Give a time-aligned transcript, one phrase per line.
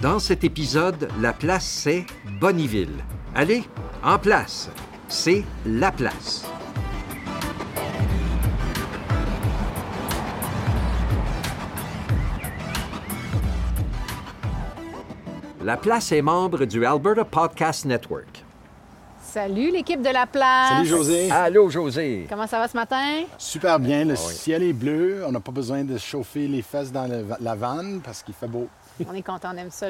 [0.00, 2.06] Dans cet épisode, la place, c'est
[2.40, 3.04] Bonneville.
[3.34, 3.64] Allez,
[4.02, 4.70] en place.
[5.08, 6.44] C'est la place.
[15.62, 18.44] La place est membre du Alberta Podcast Network.
[19.22, 20.70] Salut l'équipe de la place.
[20.70, 21.30] Salut José.
[21.30, 22.26] Allô, José.
[22.28, 23.22] Comment ça va ce matin?
[23.38, 24.04] Super bien.
[24.04, 25.22] Le ciel est bleu.
[25.26, 28.48] On n'a pas besoin de chauffer les fesses dans le- la vanne parce qu'il fait
[28.48, 28.66] beau.
[29.08, 29.86] On est content, on aime ça,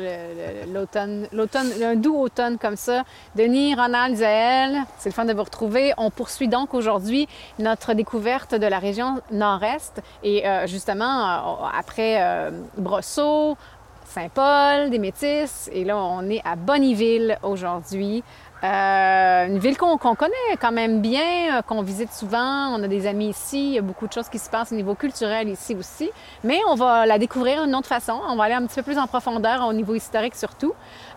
[0.72, 3.04] l'automne, l'automne, un doux automne comme ça.
[3.34, 5.92] Denis, Ronald, Zaël, c'est le fun de vous retrouver.
[5.96, 7.28] On poursuit donc aujourd'hui
[7.58, 10.02] notre découverte de la région nord-est.
[10.22, 13.56] Et euh, justement, euh, après euh, Brosseau,
[14.04, 18.24] Saint-Paul, des Métis, et là, on est à Bonneville aujourd'hui.
[18.62, 22.68] Euh, une ville qu'on connaît quand même bien, euh, qu'on visite souvent.
[22.74, 23.68] On a des amis ici.
[23.68, 26.10] Il y a beaucoup de choses qui se passent au niveau culturel ici aussi.
[26.44, 28.20] Mais on va la découvrir d'une autre façon.
[28.28, 30.74] On va aller un petit peu plus en profondeur au niveau historique surtout,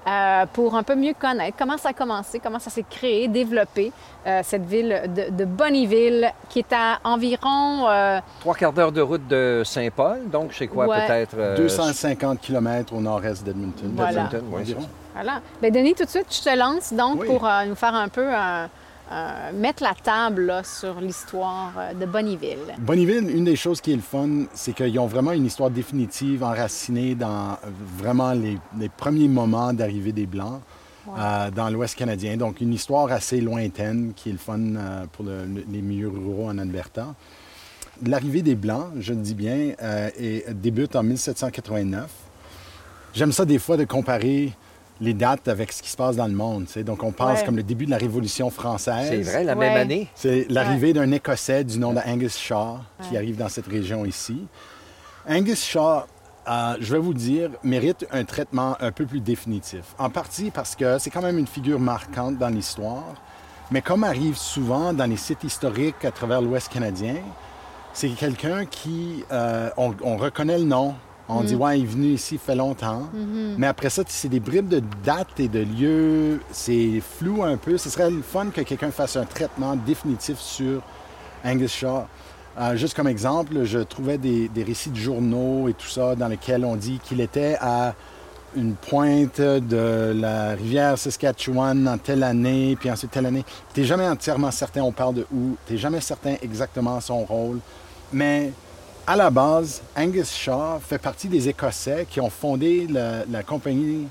[0.07, 3.91] euh, pour un peu mieux connaître comment ça a commencé, comment ça s'est créé, développé,
[4.25, 7.89] euh, cette ville de, de Bonneville, qui est à environ...
[7.89, 11.05] euh, Trois quarts d'heure de route de Saint-Paul, donc c'est quoi Ouais.
[11.07, 11.35] peut-être...
[11.37, 13.91] euh, 250 km au nord-est d'Edmonton.
[13.95, 14.29] Voilà.
[15.13, 15.41] Voilà.
[15.61, 17.27] Bien, Denis, tout de suite, je te lance donc Oui.
[17.27, 18.65] pour euh, nous faire un peu euh,
[19.11, 22.57] euh, mettre la table là, sur l'histoire de Bonneville.
[22.79, 26.43] Bonneville, une des choses qui est le fun, c'est qu'ils ont vraiment une histoire définitive
[26.43, 27.57] enracinée dans
[27.97, 30.61] vraiment les, les premiers moments d'arrivée des Blancs
[31.05, 32.37] dans l'Ouest canadien.
[32.37, 34.59] Donc, une histoire assez lointaine qui est le fun
[35.11, 37.07] pour le- le- les milieux ruraux en Alberta.
[38.05, 39.73] L'arrivée des Blancs, je le dis bien,
[40.17, 42.09] et débute en 1789.
[43.13, 44.53] J'aime ça des fois de comparer
[45.03, 46.65] les dates avec ce qui se passe dans le monde.
[46.85, 47.45] Donc, on pense Ouais.
[47.45, 49.07] comme le début de la Révolution française.
[49.09, 49.69] C'est vrai, la Ouais.
[49.69, 50.07] même année.
[50.15, 54.47] C'est l'arrivée d'un Écossais du nom d'Angus Shaw qui arrive dans cette région ici.
[55.27, 56.03] Angus Shaw,
[56.47, 59.83] euh, je vais vous dire, mérite un traitement un peu plus définitif.
[59.99, 63.13] En partie parce que c'est quand même une figure marquante dans l'histoire,
[63.71, 67.15] mais comme arrive souvent dans les sites historiques à travers l'Ouest canadien,
[67.93, 70.95] c'est quelqu'un qui, euh, on, on reconnaît le nom,
[71.29, 73.09] on dit, ouais, il est venu ici, il fait longtemps.
[73.57, 77.77] Mais après ça, c'est des bribes de dates et de lieux, c'est flou un peu.
[77.77, 80.81] Ce serait le fun que quelqu'un fasse un traitement définitif sur
[81.45, 82.03] Angus Shaw.
[82.59, 86.27] Euh, juste comme exemple, je trouvais des, des récits de journaux et tout ça dans
[86.27, 87.95] lesquels on dit qu'il était à
[88.55, 93.43] une pointe de la rivière Saskatchewan en telle année, puis ensuite telle année.
[93.73, 97.59] T'es jamais entièrement certain, on parle de où, t'es jamais certain exactement son rôle.
[98.11, 98.51] Mais
[99.05, 104.07] à la base, Angus Shaw fait partie des Écossais qui ont fondé la, la compagnie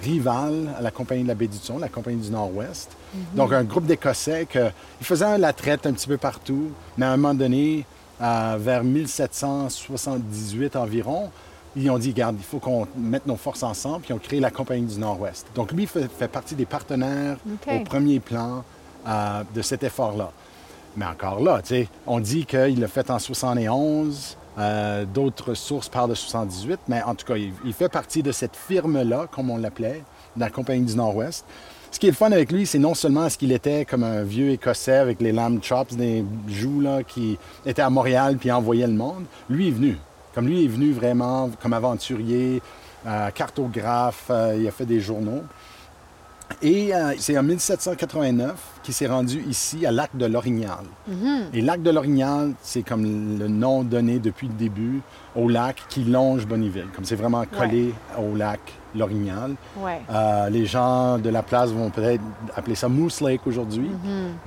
[0.00, 2.90] rivale à la compagnie de la baie du Thon, la compagnie du Nord-Ouest.
[3.34, 7.12] Donc un groupe d'Écossais que, ils faisaient la traite un petit peu partout, mais à
[7.12, 7.84] un moment donné,
[8.20, 11.30] euh, vers 1778 environ,
[11.76, 14.40] ils ont dit, regarde, il faut qu'on mette nos forces ensemble, puis ils ont créé
[14.40, 15.46] la Compagnie du Nord-Ouest.
[15.54, 18.64] Donc lui fait, fait partie des partenaires au premier plan
[19.06, 20.30] euh, de cet effort-là.
[20.98, 25.88] Mais encore là, tu sais, on dit qu'il l'a fait en 71, euh, d'autres sources
[25.88, 29.58] parlent de 78, mais en tout cas, il, fait partie de cette firme-là, comme on
[29.58, 30.02] l'appelait,
[30.34, 31.44] de la Compagnie du Nord-Ouest.
[31.92, 34.24] Ce qui est le fun avec lui, c'est non seulement ce qu'il était comme un
[34.24, 38.88] vieux Écossais avec les lamb chops des joues, là, qui était à Montréal puis envoyait
[38.88, 39.24] le monde.
[39.48, 39.96] Lui est venu.
[40.34, 42.60] Comme lui est venu vraiment comme aventurier,
[43.06, 45.44] euh, cartographe, euh, il a fait des journaux.
[46.62, 50.84] Et euh, c'est en 1789 qu'il s'est rendu ici à Lac de l'Orignal.
[51.52, 55.00] Et Lac de l'Orignal, c'est comme le nom donné depuis le début
[55.36, 56.86] au lac qui longe Bonneville.
[56.94, 58.60] Comme c'est vraiment collé au lac
[58.94, 59.54] l'Orignal.
[59.76, 60.00] Ouais.
[60.10, 62.22] Euh, les gens de la place vont peut-être
[62.56, 63.90] appeler ça Moose Lake aujourd'hui,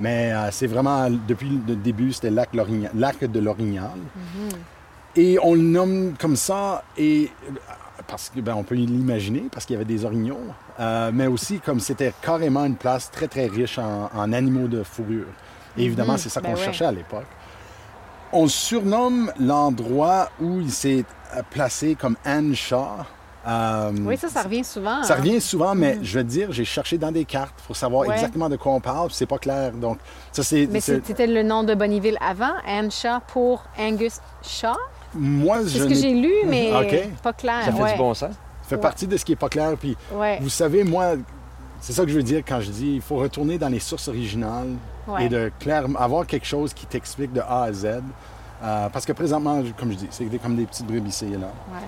[0.00, 2.50] mais euh, c'est vraiment, depuis le début, c'était lac,
[2.94, 3.98] lac de l'Orignal.
[5.14, 7.30] Et on le nomme comme ça, et
[8.06, 10.38] parce que ben, on peut l'imaginer, parce qu'il y avait des orignaux,
[10.80, 14.82] euh, mais aussi comme c'était carrément une place très très riche en, en animaux de
[14.82, 15.26] fourrure.
[15.76, 16.64] Et évidemment, c'est ça Ben qu'on ouais.
[16.64, 17.26] cherchait à l'époque.
[18.32, 21.04] On surnomme l'endroit où il s'est
[21.36, 22.86] euh, placé comme Anne Shaw.
[23.46, 25.02] Euh, Oui, ça, ça revient souvent.
[25.02, 25.16] ça hein.
[25.16, 28.14] revient souvent, mais je veux dire, j'ai cherché dans des cartes pour savoir Ouais.
[28.14, 29.72] exactement de quoi on parle, puis c'est pas clair.
[29.72, 29.98] Donc,
[30.30, 30.66] ça, c'est.
[30.70, 34.76] Mais c'était le nom de Bonneville avant, Anne Shaw pour Angus Shaw?
[35.14, 37.08] Moi, C'est je ce que j'ai lu, mais OK.
[37.22, 37.64] pas clair.
[37.64, 37.92] Ça fait ouais.
[37.92, 38.34] du bon sens.
[38.62, 39.72] fait partie de ce qui est pas clair.
[39.78, 40.38] Puis, Ouais.
[40.40, 41.14] vous savez, moi,
[41.80, 44.08] c'est ça que je veux dire quand je dis il faut retourner dans les sources
[44.08, 44.68] originales
[45.08, 45.26] Ouais.
[45.26, 47.86] et de clair, avoir quelque chose qui t'explique de A à Z.
[48.64, 51.48] Euh, parce que présentement, comme je dis, c'est comme des petites bribes ici et là.
[51.72, 51.80] Ouais.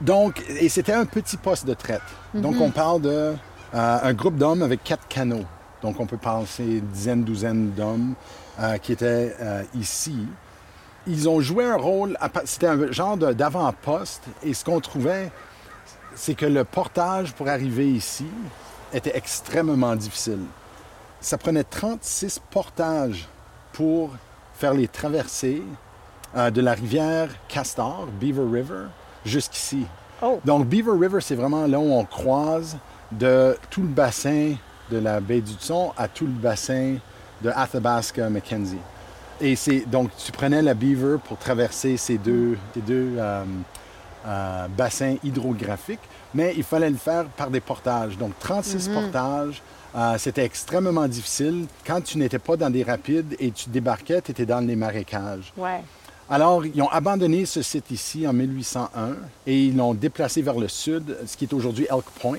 [0.00, 2.00] Donc, et c'était un petit poste de traite.
[2.32, 2.62] Donc, Mhm.
[2.62, 3.34] on parle de
[3.74, 5.44] euh, un groupe d'hommes avec quatre canots.
[5.82, 8.14] Donc, on peut penser une dizaine, douzaine d'hommes
[8.60, 10.14] euh, qui étaient euh, ici.
[11.06, 15.32] Ils ont joué un rôle, c'était un genre d'avant-poste, et ce qu'on trouvait,
[16.14, 18.26] c'est que le portage pour arriver ici
[18.92, 20.40] était extrêmement difficile.
[21.20, 23.28] Ça prenait 36 portages
[23.72, 24.10] pour
[24.54, 25.62] faire les traversées
[26.36, 28.84] euh, de la rivière Castor, Beaver River,
[29.24, 29.86] jusqu'ici.
[30.22, 30.40] Oh.
[30.44, 32.76] Donc, Beaver River, c'est vraiment là où on croise
[33.10, 34.54] de tout le bassin
[34.90, 36.96] de la baie du Tson à tout le bassin
[37.42, 38.78] de Athabasca, Mackenzie.
[39.40, 43.44] Et c'est donc tu prenais la Beaver pour traverser ces deux, ces deux euh,
[44.26, 46.00] euh, bassins hydrographiques,
[46.34, 48.18] mais il fallait le faire par des portages.
[48.18, 49.62] Donc 36 portages,
[49.96, 51.66] euh, c'était extrêmement difficile.
[51.86, 55.52] Quand tu n'étais pas dans des rapides et tu débarquais, tu étais dans les marécages.
[55.56, 55.80] Ouais.
[56.28, 59.16] Alors, ils ont abandonné ce site ici en 1801
[59.48, 62.38] et ils l'ont déplacé vers le sud, ce qui est aujourd'hui Elk Point.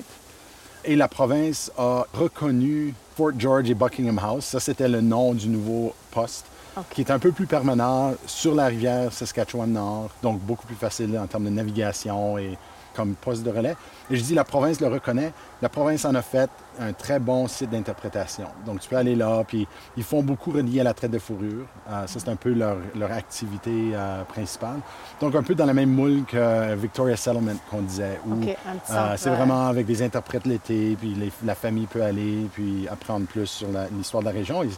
[0.86, 4.46] Et la province a reconnu Fort George et Buckingham House.
[4.46, 6.46] Ça, c'était le nom du nouveau poste,
[6.92, 11.28] Qui est un peu plus permanent sur la rivière Saskatchewan-Nord, donc beaucoup plus facile en
[11.28, 12.58] termes de navigation et
[12.94, 13.76] comme poste de relais.
[14.10, 15.32] Et je dis la province le reconnaît.
[15.62, 18.48] La province en a fait un très bon site d'interprétation.
[18.66, 19.66] Donc tu peux aller là, puis
[19.96, 21.66] ils font beaucoup relié à la traite de fourrure.
[21.90, 24.80] Euh, ça, c'est un peu leur, leur activité euh, principale.
[25.22, 28.34] Donc un peu dans la même moule que Victoria Settlement qu'on disait, où
[28.90, 33.26] euh, c'est vraiment avec des interprètes l'été, puis les- la famille peut aller, puis apprendre
[33.26, 34.64] plus sur l'histoire de la région.
[34.64, 34.70] Et,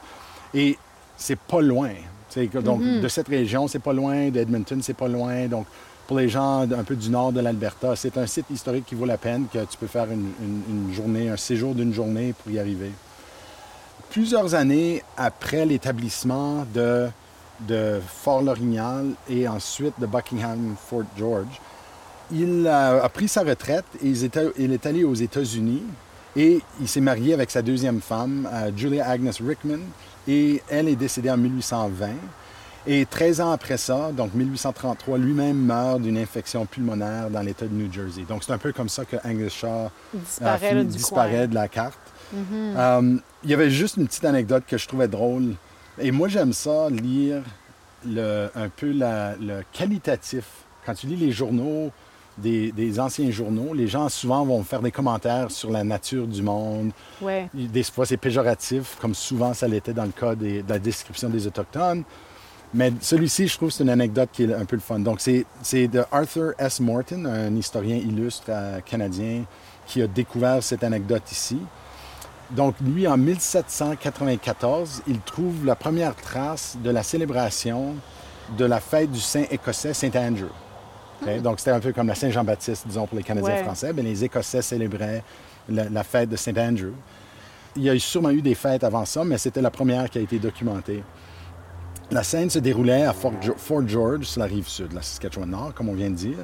[0.54, 0.78] et
[1.18, 1.89] c'est pas loin.
[2.63, 3.01] Donc, Mm-hmm.
[3.01, 4.30] de cette région, c'est pas loin.
[4.30, 5.45] D'Edmonton, c'est pas loin.
[5.48, 5.68] Donc,
[6.07, 9.06] pour les gens un peu du nord de l'Alberta, c'est un site historique qui vaut
[9.06, 12.51] la peine, que tu peux faire une, une- une journée, un séjour d'une journée pour
[12.51, 12.92] y arriver.
[14.10, 17.07] Plusieurs années après l'établissement de,
[17.68, 21.59] de Fort-Lorignal et ensuite de Buckingham Fort George,
[22.31, 25.83] il a, a pris sa retraite et il est, il est allé aux États-Unis
[26.36, 29.80] et il s'est marié avec sa deuxième femme, euh, Julia Agnes Rickman,
[30.28, 32.08] et elle est décédée en 1820.
[32.86, 37.74] Et 13 ans après ça, donc 1833, lui-même meurt d'une infection pulmonaire dans l'État de
[37.74, 38.24] New Jersey.
[38.28, 39.68] Donc c'est un peu comme ça que Angus Shaw
[40.14, 41.98] Il euh, disparaît, disparaît de la carte.
[42.36, 45.54] Euh, il y avait juste une petite anecdote que je trouvais drôle.
[46.00, 47.42] Et moi, j'aime ça, lire
[48.06, 50.44] le- un peu la- le qualitatif.
[50.86, 51.92] Quand tu lis les journaux,
[52.38, 56.41] des, des anciens journaux, les gens souvent vont faire des commentaires sur la nature du
[56.41, 56.91] monde.
[57.21, 57.47] Ouais.
[57.53, 61.30] Des fois, c'est péjoratif, comme souvent ça l'était dans le cas des- de la description
[61.30, 62.03] des Autochtones.
[62.75, 64.97] Mais celui-ci, je trouve, c'est une anecdote qui est un peu le fun.
[65.00, 66.80] Donc, c'est c'est de Arthur S.
[66.80, 69.44] Morton, un historien illustre euh, canadien,
[69.85, 71.59] qui a découvert cette anecdote ici.
[72.50, 77.95] Donc, lui, en 1794, il trouve la première trace de la célébration
[78.57, 80.50] de la fête du Saint écossais Saint Andrew.
[81.25, 81.42] OK?
[81.42, 83.64] Donc, c'était un peu comme la Saint-Jean-Baptiste, disons, pour les Canadiens Ouais.
[83.64, 83.92] français.
[83.94, 85.24] Mais les Écossais célébraient
[85.70, 86.92] la, la fête de Saint Andrew.
[87.75, 90.22] Il y a sûrement eu des fêtes avant ça, mais c'était la première qui a
[90.22, 91.04] été documentée.
[92.12, 95.94] La scène se déroulait à Fort, George, sur la rive sud, la Saskatchewan-Nord, comme on
[95.96, 96.38] vient de dire.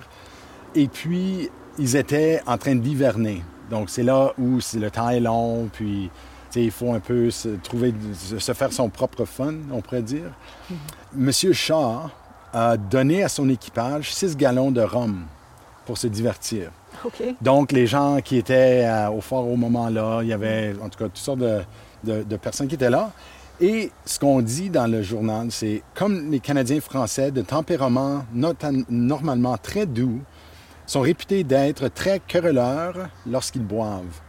[0.74, 3.44] Et puis, ils étaient en train d'hiverner.
[3.70, 6.10] Donc, c'est là où c'est- le temps est long, puis
[6.56, 10.32] il faut un peu se, trouver, se se faire son propre fun, on pourrait dire.
[11.14, 12.10] Monsieur Shaw
[12.54, 15.24] a donné à son équipage 6 gallons de rhum
[15.86, 16.72] pour se divertir.
[17.42, 21.00] Donc, les gens qui étaient euh, au fort au moment-là, il y avait en tout
[21.00, 21.62] cas toutes sortes de,
[22.04, 23.12] de- de personnes qui étaient là.
[23.62, 28.24] Et ce qu'on dit dans le journal, c'est comme les Canadiens français de tempérament
[28.90, 30.20] normalement très doux,
[30.86, 32.96] sont réputés d'être très querelleurs
[33.30, 34.20] lorsqu'ils boivent.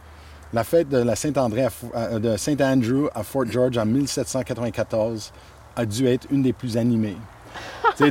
[0.53, 5.31] La fête de la Fo- à- de Saint-Andrew à Fort George en 1794
[5.75, 7.15] a dû être une des plus animées.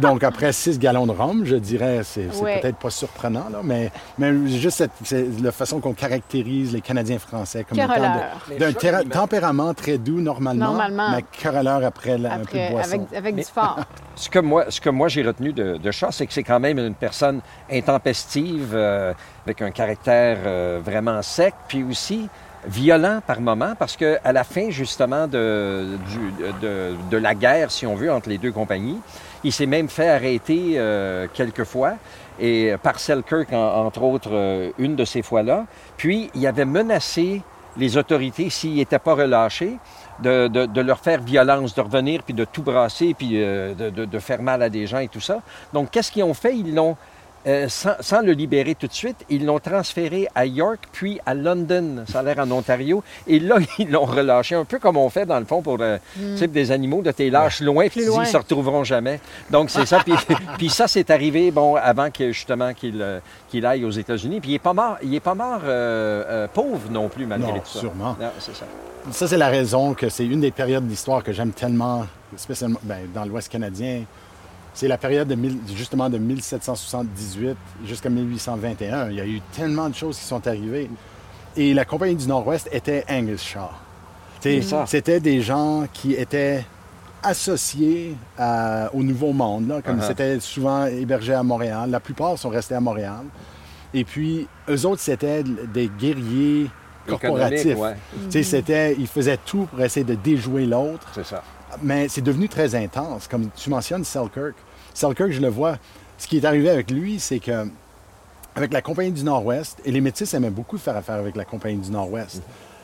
[0.01, 2.61] Donc, après six gallons de rhum, je dirais, c'est Ouais.
[2.61, 7.65] peut-être pas surprenant, là, mais, mais juste cette, la façon qu'on caractérise les Canadiens français
[7.69, 11.11] comme d'un tempérament très doux normalement, Normalement.
[11.11, 12.93] mais querelleur après la- un peu de Après, boisson.
[12.95, 13.81] avec, avec du fort.
[14.15, 16.61] Ce que moi, ce que moi j'ai retenu de, de Shaw, c'est que c'est quand
[16.61, 19.13] même une personne intempestive, euh,
[19.47, 22.29] avec un caractère euh, vraiment sec, puis aussi
[22.67, 27.71] violent par moment, parce que à la fin justement de, du- de, de la guerre,
[27.71, 28.99] si on veut, entre les deux compagnies,
[29.45, 31.95] il s'est même fait arrêter euh, quelques fois,
[32.39, 35.67] et par Selkirk, en- entre autres, euh, une de ces fois-là.
[35.97, 37.43] Puis il avait menacé
[37.77, 39.77] les autorités, s'ils n'étaient pas relâchés,
[40.23, 44.05] de, de- leur faire violence, de revenir, puis de tout brasser, puis euh, de, de-
[44.05, 45.41] de faire mal à des gens et tout ça.
[45.73, 46.55] Donc, qu'est-ce qu'ils ont fait?
[46.57, 46.97] Ils l'ont,
[47.47, 51.35] euh, sans, sans le libérer tout de suite, ils l'ont transféré à York, puis à
[51.35, 55.09] London, ça a l'air en Ontario, et là, ils l'ont relâché, un peu comme on
[55.09, 58.03] fait, dans le fond, pour euh, tu sais, des animaux, de tes lâches loin, puis
[58.03, 59.21] ils se retrouveront jamais.
[59.51, 60.01] Donc, c'est ça.
[60.01, 60.15] Puis,
[60.59, 64.41] puis ça, c'est arrivé, bon, avant que, justement, qu'il euh, qu'il aille aux États-Unis.
[64.41, 65.61] Puis il est pas mort, il est pas mort
[66.53, 67.81] pauvre non plus, malgré Non, tout ça.
[67.81, 68.17] sûrement.
[68.21, 68.65] Non, c'est ça.
[69.11, 72.07] Ça, c'est la raison que c'est une des périodes d'histoire que j'aime tellement,
[72.37, 74.03] spécialement ben, dans l'Ouest canadien,
[74.81, 79.11] c'est la période de mille- justement de 1778 jusqu'à 1821.
[79.11, 80.89] Il y a eu tellement de choses qui sont arrivées.
[81.55, 83.69] Et la Compagnie du Nord-Ouest était Angus Shaw.
[84.41, 84.85] T'sais, C'est ça.
[84.87, 86.65] C'était des gens qui étaient
[87.23, 90.07] associés à- au Nouveau Monde, là, comme Uh-huh.
[90.07, 91.91] c'était souvent hébergé à Montréal.
[91.91, 93.25] La plupart sont restés à Montréal.
[93.93, 96.71] Et puis, eux autres, c'était des guerriers
[97.07, 97.77] corporatifs.
[97.77, 97.97] Ouais.
[98.43, 101.07] C'était, ils faisaient tout pour essayer de déjouer l'autre.
[101.15, 101.43] C'est ça.
[101.83, 103.29] Mais c'est devenu très intense.
[103.29, 104.55] Comme tu mentionnes Selkirk.
[104.95, 105.79] Selkirk, je le vois.
[106.19, 107.67] Ce qui est arrivé avec lui, c'est que
[108.55, 111.79] avec la Compagnie du Nord-Ouest, et les Métis aimaient beaucoup faire affaire avec la Compagnie
[111.79, 112.43] du Nord-Ouest.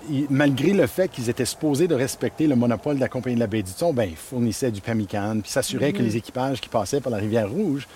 [0.09, 3.41] Ils- malgré le fait qu'ils étaient supposés de respecter le monopole de la Compagnie de
[3.41, 6.69] la baie du Thon, ben, ils fournissaient du pemmican, puis s'assuraient que les équipages qui
[6.69, 7.89] passaient par la rivière Rouge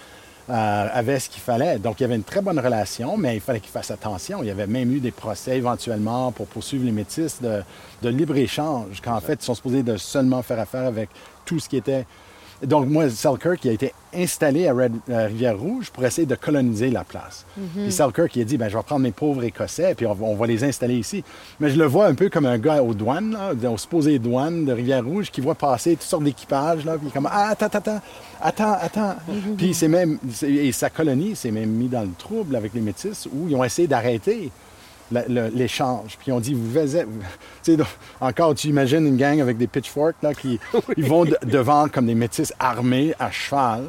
[0.51, 1.79] euh, avaient ce qu'il fallait.
[1.79, 4.43] Donc, il y avait une très bonne relation, mais il fallait qu'ils fassent attention.
[4.43, 7.63] Il y avait même eu des procès éventuellement pour poursuivre les Métis de,
[8.03, 11.09] de libre-échange, qu'en fait, ils sont supposés de seulement faire affaire avec
[11.45, 12.05] tout ce qui était
[12.63, 17.05] donc, moi, Selkirk, il a été installé à Red- Rivière-Rouge pour essayer de coloniser la
[17.05, 17.47] place.
[17.75, 20.27] Puis Selkirk, il a dit, ben, je vais prendre mes pauvres Écossais, puis on va,
[20.27, 21.23] on va les installer ici.
[21.61, 24.65] Mais je le vois un peu comme un gars aux douanes, là, aux supposées douanes
[24.65, 27.67] de Rivière-Rouge, qui voit passer toutes sortes d'équipages, là, puis il est comme, ah, attends,
[27.67, 28.01] attends,
[28.41, 29.17] attends, attends.
[29.57, 33.27] puis c'est même, et sa colonie s'est même mis dans le trouble avec les Métis,
[33.33, 34.51] où ils ont essayé d'arrêter
[35.11, 36.17] l'échange.
[36.19, 37.05] Puis on dit, vous faisiez...
[37.63, 37.83] tu sais,
[38.21, 40.59] encore, tu imagines une gang avec des pitchforks, là, qui
[40.97, 43.85] ils vont de- devant comme des métis armés à cheval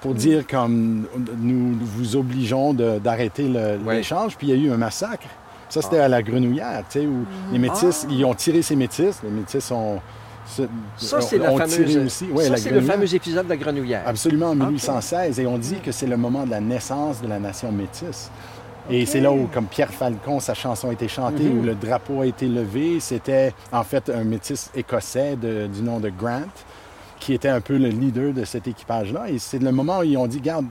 [0.00, 1.06] pour dire comme
[1.38, 3.50] nous vous obligeons de- d'arrêter
[3.86, 4.36] l'échange.
[4.36, 5.26] Puis il y a eu un massacre.
[5.68, 9.16] Ça, c'était à la grenouillère, tu sais, où les métis, ils ont tiré ces métis.
[9.22, 10.00] Les métis ont...
[10.96, 11.38] Ça, c'est.
[12.32, 14.02] Ouais, ça, la c'est le fameux épisode de la grenouillère.
[14.06, 15.40] Absolument, en 1816.
[15.40, 18.30] Et on dit que c'est le moment de la naissance de la nation métisse.
[18.90, 22.22] Et c'est là où, comme Pierre Falcon, sa chanson a été chantée, où le drapeau
[22.22, 23.00] a été levé.
[23.00, 26.42] C'était en fait un métis écossais de- du nom de Grant,
[27.20, 29.28] qui était un peu le leader de cet équipage-là.
[29.28, 30.66] Et c'est le moment où ils ont dit, garde,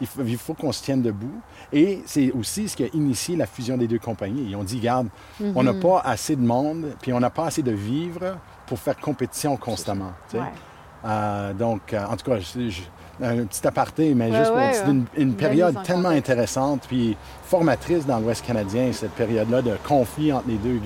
[0.00, 1.40] il faut, qu'on se tienne debout.
[1.72, 4.46] Et c'est aussi ce qui a initié la fusion des deux compagnies.
[4.50, 5.08] Ils ont dit, garde,
[5.54, 8.96] on n'a pas assez de monde, puis on n'a pas assez de vivres pour faire
[8.98, 10.12] compétition constamment.
[10.38, 10.44] Ouais.
[11.04, 12.82] Euh, donc, euh, en tout cas, je- je-
[13.22, 16.30] un petit aparté, mais Ouais, juste pour ouais, une, période tellement contexte.
[16.30, 20.80] intéressante puis formatrice dans l'Ouest canadien, cette période-là de conflit entre les deux,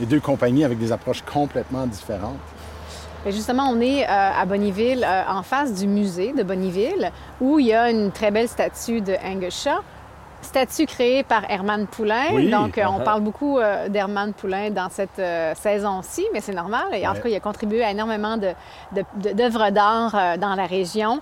[0.00, 2.38] les deux compagnies avec des approches complètement différentes.
[3.26, 7.10] Et justement, on est euh, à Bonnyville, euh, en face du musée de Bonnyville,
[7.40, 9.68] où il y a une très belle statue de Angus.
[10.44, 12.26] Statue créée par Herman Poulain.
[12.32, 16.52] Oui, Donc, euh, on parle beaucoup euh, d'Herman Poulain dans cette euh, saison-ci, mais c'est
[16.54, 16.84] normal.
[16.92, 17.16] Et en Ouais.
[17.16, 18.54] tout cas, il a contribué à énormément de-
[19.32, 21.20] d'œuvres d'art euh, dans la région.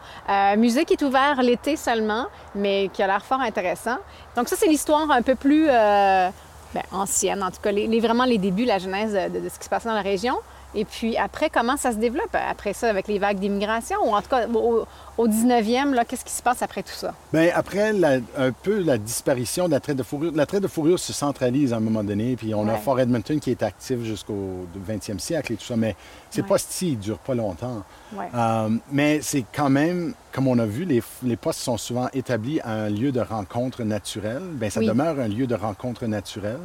[0.57, 3.97] Musée qui est ouvert l'été seulement, mais qui a l'air fort intéressant.
[4.37, 8.25] Donc, ça, c'est l'histoire un peu plus ben, ancienne, en tout cas, les, les- vraiment
[8.25, 10.37] les débuts, la genèse de, de ce qui se passe dans la région.
[10.75, 12.35] Et puis après, comment ça se développe?
[12.35, 13.97] Après ça avec les vagues d'immigration?
[14.05, 14.87] Ou en tout cas, au,
[15.19, 17.13] au 19e, là, qu'est-ce qui se passe après tout ça?
[17.33, 20.69] Bien, après la- un peu la disparition de la traite de fourrure, la traite de
[20.69, 22.77] fourrure se centralise à un moment donné, puis on a.
[22.77, 25.95] Fort Edmonton qui est actif jusqu'au 20e siècle et tout ça, mais
[26.31, 26.49] c'est Ouais.
[26.49, 27.83] pas si, il dure pas longtemps.
[28.15, 28.27] Ouais.
[28.35, 32.61] Euh, mais c'est quand même, comme on a vu, les, les postes sont souvent établis
[32.61, 34.41] à un lieu de rencontre naturel.
[34.53, 34.87] Bien, ça Oui.
[34.87, 36.59] demeure un lieu de rencontre naturel.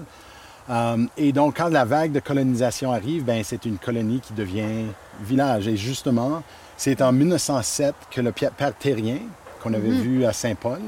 [0.70, 4.86] Euh, et donc, quand la vague de colonisation arrive, ben, c'est une colonie qui devient
[5.22, 5.68] village.
[5.68, 6.44] Et justement,
[6.76, 9.20] c'est en 1907 que le père Terrien,
[9.62, 10.82] qu'on avait vu à Saint-Paul,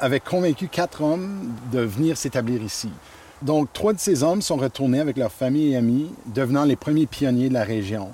[0.00, 2.90] avait convaincu quatre hommes de venir s'établir ici.
[3.42, 7.06] Donc, trois de ces hommes sont retournés avec leurs familles et amis, devenant les premiers
[7.06, 8.10] pionniers de la région.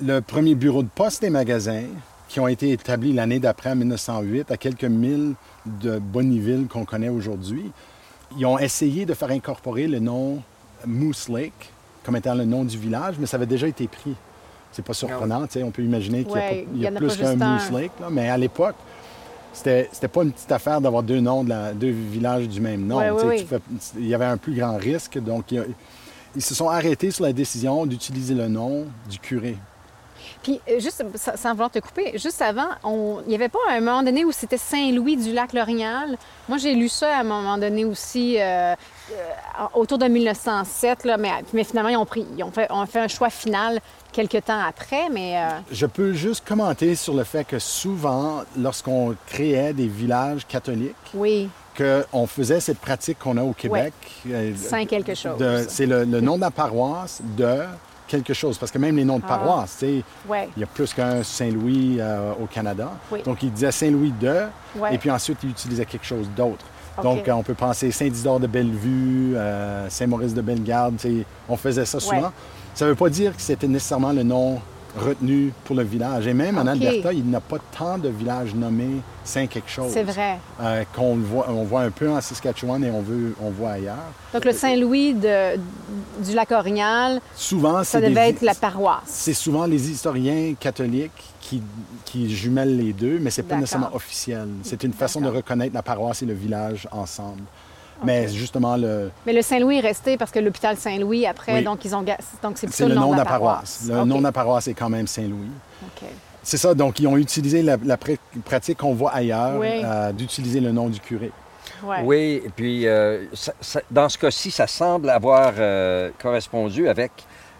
[0.00, 1.86] Le premier bureau de poste des magasins,
[2.28, 5.34] qui ont été établis l'année d'après, en 1908, à quelques milles
[5.66, 7.72] de Bonnyville qu'on connaît aujourd'hui,
[8.36, 10.42] ils ont essayé de faire incorporer le nom
[10.86, 11.72] Moose Lake
[12.04, 14.14] comme étant le nom du village, mais ça avait déjà été pris.
[14.72, 16.80] C'est pas surprenant, tu sais, on peut imaginer qu'il y a, Ouais, pas- il y
[16.80, 17.36] il a y en a plus qu'un.
[17.36, 18.76] Moose Lake, là, mais à l'époque,
[19.52, 22.86] c'était c'était pas une petite affaire d'avoir deux noms, de la- deux villages du même
[22.86, 22.98] nom.
[22.98, 23.46] Ouais, oui.
[23.98, 25.64] il y avait un plus grand risque, donc il y a-
[26.36, 29.56] ils se sont arrêtés sur la décision d'utiliser le nom du curé.
[30.42, 31.04] Puis, euh, juste,
[31.36, 34.32] sans vouloir te couper, juste avant, on- il n'y avait pas un moment donné où
[34.32, 36.16] c'était Saint-Louis du lac L'Orignal?
[36.48, 38.74] Moi, j'ai lu ça à un moment donné aussi, euh,
[39.12, 39.14] euh,
[39.74, 43.00] autour de 1907, là, mais, mais finalement, ils ont, pris, ils ont, fait, ont fait
[43.00, 43.80] un choix final
[44.12, 45.36] quelques temps après, mais...
[45.36, 50.94] euh, Je peux juste commenter sur le fait que souvent, lorsqu'on créait des villages catholiques,
[51.14, 53.92] oui, qu'on faisait cette pratique qu'on a au Québec.
[54.56, 55.38] Saint quelque chose.
[55.68, 57.60] C'est le, le nom de la paroisse de
[58.08, 58.58] quelque chose.
[58.58, 59.28] Parce que même les noms de Ah.
[59.38, 62.90] paroisse, tu sais, ouais, il y a plus qu'un Saint-Louis euh, au Canada.
[63.12, 63.22] Oui.
[63.22, 64.42] Donc, il disait Saint-Louis de,
[64.76, 64.94] Ouais.
[64.94, 66.64] et puis ensuite, il utilisait quelque chose d'autre.
[67.02, 70.96] Donc, euh, on peut penser Saint-Isidore de Bellevue, euh, Saint-Maurice de Bellegarde.
[70.96, 72.16] tu sais, On faisait ça souvent.
[72.22, 72.28] Ouais.
[72.74, 74.60] Ça ne veut pas dire que c'était nécessairement le nom
[74.96, 76.26] retenu pour le village.
[76.26, 76.66] Et même en.
[76.66, 79.90] Alberta, il n'y a pas tant de villages nommés Saint quelque chose.
[79.92, 80.38] C'est vrai.
[80.60, 83.96] euh, qu'on voit, on voit un peu en Saskatchewan et on, veut, on voit ailleurs.
[84.32, 89.02] Donc, le Saint-Louis du lac Orignal, Souvent, ça des- devait être la paroisse.
[89.06, 91.62] C'est souvent les historiens catholiques qui,
[92.04, 94.48] qui jumellent les deux, mais c'est pas nécessairement officiel.
[94.62, 97.42] C'est une façon de reconnaître la paroisse et le village ensemble.
[98.04, 101.64] Mais justement, le, Mais le Saint-Louis est resté parce que l'hôpital Saint-Louis, après, Oui.
[101.64, 102.02] donc ils ont
[102.42, 103.84] donc c'est plutôt le nom de la paroisse.
[103.88, 105.50] Le nom de la paroisse est quand même Saint-Louis.
[105.84, 106.08] OK.
[106.42, 109.82] C'est ça, donc ils ont utilisé la, la pr- pratique qu'on voit ailleurs, Oui.
[109.84, 111.30] euh, d'utiliser le nom du curé.
[111.84, 111.96] Ouais.
[112.04, 117.12] Oui, et puis euh, ça- ça- dans ce cas-ci, ça semble avoir euh, correspondu avec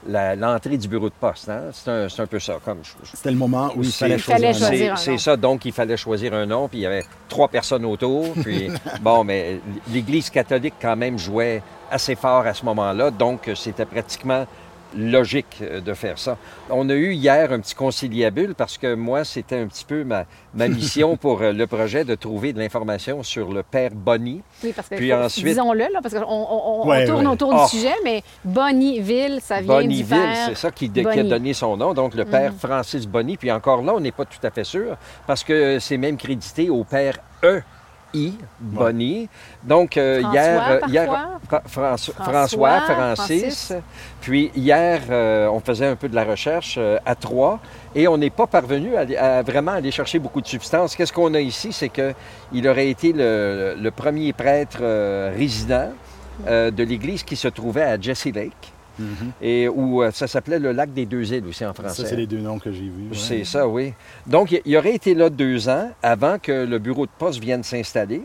[0.08, 1.48] l'entrée du bureau de poste.
[1.48, 1.64] hein?
[1.72, 2.54] C'est un, c'est un peu ça.
[2.64, 2.78] Comme
[3.12, 4.98] C'était le moment où il C'est- fallait Il fallait choisir choisir.
[4.98, 5.18] C'est un nom.
[5.18, 8.32] c'est ça, donc il fallait choisir un nom, puis il y avait trois personnes autour.
[8.42, 8.68] Puis,
[9.00, 9.60] bon, mais
[9.92, 14.46] l'Église catholique, quand même, jouait assez fort à ce moment-là, donc c'était pratiquement
[14.96, 16.36] logique euh, de faire ça.
[16.70, 20.24] On a eu hier un petit conciliabule parce que moi, c'était un petit peu ma,
[20.54, 24.42] ma mission pour euh, le projet de trouver de l'information sur le père Bonny.
[24.64, 27.32] Oui, parce que Puis ensuite- disons-le, là, parce qu'on on, on Ouais, tourne ouais.
[27.32, 27.64] autour Oh.
[27.70, 30.46] du sujet, mais Bonnyville, ça vient du Bonnyville, père.
[30.48, 31.14] c'est ça qui, qui a.
[31.22, 31.28] Mhm.
[31.28, 33.36] donné son nom, donc le père Francis Bonny.
[33.36, 36.70] Puis encore là, on n'est pas tout à fait sûr, parce que c'est même crédité
[36.70, 37.62] au père E.
[38.14, 38.34] I.
[38.60, 39.28] Bonny.
[39.62, 41.38] Donc, euh, François, hier, euh, hier parfois?
[41.48, 43.66] Fra- François, François, François, Francis.
[43.66, 43.72] Francis.
[44.20, 47.60] Puis hier, euh, on faisait un peu de la recherche euh, à trois
[47.94, 49.00] et on n'est pas parvenu à,
[49.38, 50.96] à vraiment aller chercher beaucoup de substances.
[50.96, 51.72] Qu'est-ce qu'on a ici?
[51.72, 55.90] C'est qu'il aurait été le, le premier prêtre euh, résident
[56.46, 58.72] euh, de l'église qui se trouvait à Jesse Lake.
[58.98, 59.32] Mhm.
[59.42, 62.02] Et où euh, ça s'appelait le lac des deux îles aussi en français.
[62.02, 63.08] Ça, c'est les deux noms que j'ai vus.
[63.10, 63.16] ouais.
[63.16, 63.94] C'est ça, oui.
[64.26, 68.22] Donc, il- aurait été là deux ans avant que le bureau de poste vienne s'installer.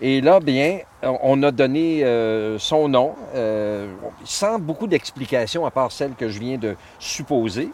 [0.00, 3.86] Et là, bien, on- a donné euh, son nom, euh,
[4.24, 7.70] sans beaucoup d'explications, à part celle que je viens de supposer.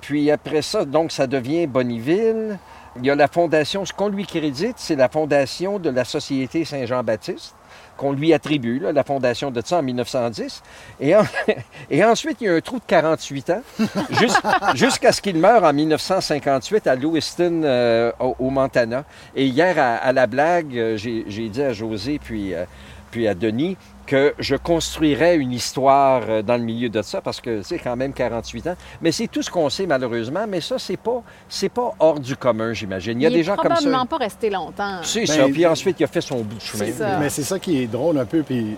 [0.00, 2.58] Puis après ça, donc, ça devient Bonneville.
[2.96, 6.64] Il y a la fondation, ce qu'on lui crédite, c'est la fondation de la Société
[6.64, 7.54] Saint-Jean-Baptiste
[7.98, 10.62] qu'on lui attribue, la fondation de ça en 1910.
[11.00, 11.12] Et,
[11.90, 13.62] et ensuite, il y a un trou de 48 ans,
[14.10, 14.28] jus-
[14.74, 19.04] jusqu'à ce qu'il meure en 1958 à Lewiston, euh, au, Montana.
[19.34, 22.64] Et hier, à, la blague, euh, j'ai j'ai dit à José puis, euh,
[23.10, 23.76] puis à Denis
[24.08, 27.94] que je construirais une histoire euh, dans le milieu de ça, parce que c'est quand
[27.94, 28.74] même 48 ans.
[29.02, 30.46] Mais c'est tout ce qu'on sait, malheureusement.
[30.48, 33.20] Mais ça, c'est pas, c'est pas hors du commun, j'imagine.
[33.20, 34.06] Il y a Il des est gens comme probablement ça.
[34.06, 35.00] pas resté longtemps.
[35.02, 35.44] C'est Ben, ça.
[35.44, 37.18] Puis ensuite, il a fait son bout de chemin.
[37.20, 38.76] Mais c'est ça qui est drôle un peu, puis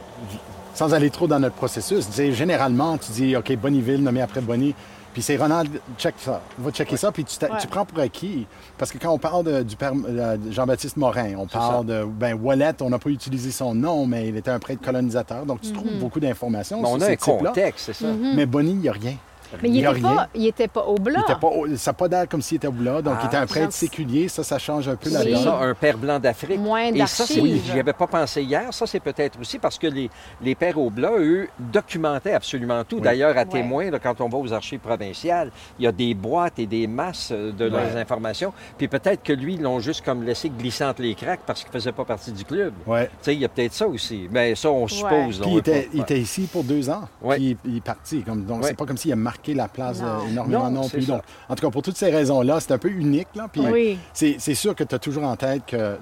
[0.75, 4.41] sans aller trop dans notre processus, tu sais, généralement, tu dis, OK, Bonneville, nommé après
[4.41, 4.75] Bonnie,
[5.13, 7.51] puis c'est Ronald, check ça, va checker ça, puis tu, Ouais.
[7.61, 8.47] tu prends pour acquis.
[8.79, 12.05] Parce que quand on parle de- du père euh, de Jean-Baptiste Morin, on parle de,
[12.05, 15.61] ben, Wallet, on n'a pas utilisé son nom, mais il était un prêtre colonisateur, donc
[15.63, 18.07] tu trouves beaucoup d'informations Mais on a un contexte, c'est ça.
[18.35, 19.15] Mais Bonnie, il n'y a rien.
[19.63, 21.21] Mais il n'était pas, il était pas au Il blanc.
[21.23, 23.47] était pas, au- ça n'a pas d'air comme s'il était là, donc il était un
[23.47, 25.27] prêtre Genre- séculier, ça, ça change un peu la Oui.
[25.27, 25.43] C'est donne.
[25.45, 26.59] ça, un père blanc d'Afrique.
[26.59, 27.63] Moins Et ça, c'est, d'archives.
[27.73, 28.73] j'y avais pas pensé hier.
[28.73, 30.11] Ça, c'est peut-être aussi parce que les,
[30.43, 33.01] les pères au blanc, eux, documentaient absolument tout.
[33.01, 33.47] D'ailleurs, à Ouais.
[33.47, 36.87] témoin, là, quand on va aux archives provinciales, il y a des boîtes et des
[36.87, 38.53] masses de leurs informations.
[38.79, 41.73] Puis peut-être que lui, ils l'ont juste comme laissé glisser entre les cracks parce qu'il
[41.73, 42.73] faisait pas partie du club.
[42.87, 43.07] Ouais.
[43.07, 44.29] Tu sais, il y a peut-être ça aussi.
[44.31, 45.39] Mais ça, on suppose.
[45.41, 47.03] là, Puis on il était, pas- il était ici pour deux ans.
[47.29, 48.23] Puis il, il est parti.
[48.23, 50.07] Comme, donc, c'est pas comme s'il a marqué la place Non.
[50.07, 51.07] euh, énormément Non, plus.
[51.07, 53.29] Donc, en tout cas, pour toutes ces raisons-là, c'est un peu unique.
[53.35, 53.47] Là.
[53.53, 53.99] Puis Oui.
[54.13, 55.97] c'est, c'est sûr que tu as toujours en tête que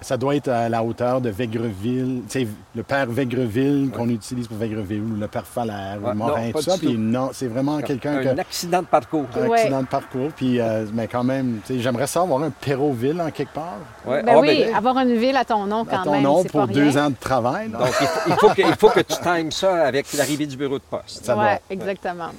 [0.00, 2.22] ça doit être à la hauteur de Végreville.
[2.28, 6.46] Tu sais, le père Végreville qu'on utilise pour Végreville, ou le père Falaire, ou Morin,
[6.46, 6.76] non, pas tout ça.
[6.76, 9.26] Puis non, c'est vraiment quelqu'un un qui a accident de parcours.
[9.36, 9.58] un Ouais.
[9.60, 10.30] accident de parcours.
[10.34, 13.78] Puis, euh, mais quand même, tu sais, j'aimerais ça avoir un Perroville en quelque part.
[14.04, 14.24] Ouais.
[14.24, 16.42] Ben Ah, oui, ben, avoir une ville à ton nom quand à ton même, nom
[16.42, 17.06] c'est pour pas deux rien.
[17.06, 17.70] ans de travail.
[17.70, 17.78] là.
[17.78, 20.56] Donc, il faut, il faut que, il faut que tu times ça avec l'arrivée du
[20.56, 21.28] bureau de poste.
[21.28, 21.58] Ouais, va.
[21.70, 22.30] exactement.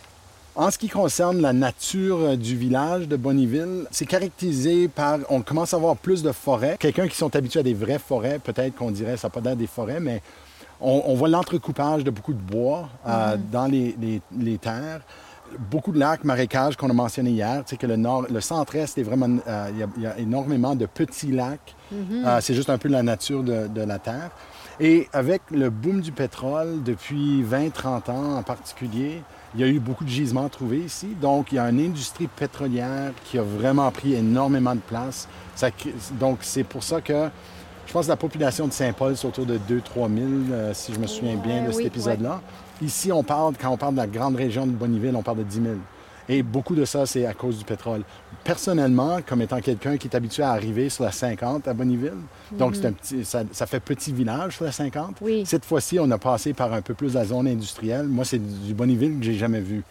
[0.56, 5.74] En ce qui concerne la nature du village de Bonneville, c'est caractérisé par, on commence
[5.74, 6.78] à avoir plus de forêts.
[6.80, 9.56] Quelqu'un qui sont habitués à des vraies forêts, peut-être qu'on dirait ça n'a pas d'air
[9.56, 10.22] des forêts, mais
[10.80, 15.02] on, on voit l'entrecoupage de beaucoup de bois euh, dans les, les- les terres.
[15.72, 17.64] Beaucoup de lacs, marécages qu'on a mentionné hier.
[17.66, 20.08] Tu sais que le nord, le centre-est est vraiment, euh, il y a- il y,
[20.08, 21.76] a énormément de petits lacs.
[21.92, 24.30] Euh, c'est juste un peu la nature de, de la terre.
[24.80, 29.22] Et avec le boom du pétrole depuis 20-30 ans en particulier,
[29.56, 31.16] il y a eu beaucoup de gisements trouvés ici.
[31.22, 35.28] Donc, il y a une industrie pétrolière qui a vraiment pris énormément de place.
[35.56, 35.70] Ça
[36.20, 37.30] donc, c'est pour ça que
[37.86, 40.10] je pense que la population de Saint-Paul, c'est autour de 2-3 000,
[40.52, 42.42] euh, si je me souviens bien de cet oui, épisode-là.
[42.82, 45.44] Ici, on parle, quand on parle de la grande région de Bonneville, on parle de
[45.44, 45.76] 10 000.
[46.30, 48.02] Et beaucoup de ça, c'est à cause du pétrole.
[48.44, 52.14] Personnellement, comme étant quelqu'un qui est habitué à arriver sur la 50 à Bonneville,
[52.52, 55.18] donc c'est un petit, ça, ça fait petit village sur la 50.
[55.22, 55.44] Oui.
[55.46, 58.08] Cette fois-ci, on a passé par un peu plus la zone industrielle.
[58.08, 59.84] Moi, c'est du Bonneville que j'ai jamais vu.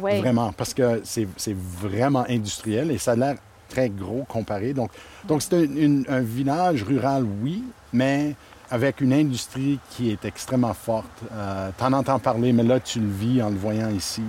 [0.00, 0.18] Oui.
[0.18, 3.36] Vraiment, parce que c'est vraiment industriel et ça a l'air
[3.68, 4.72] très gros comparé.
[4.72, 4.90] Donc,
[5.26, 5.68] donc c'est
[6.08, 8.34] un village rural, oui, mais
[8.70, 11.06] avec une industrie qui est extrêmement forte.
[11.32, 14.22] Euh, T'en entends parler, mais là, tu le vis en le voyant ici.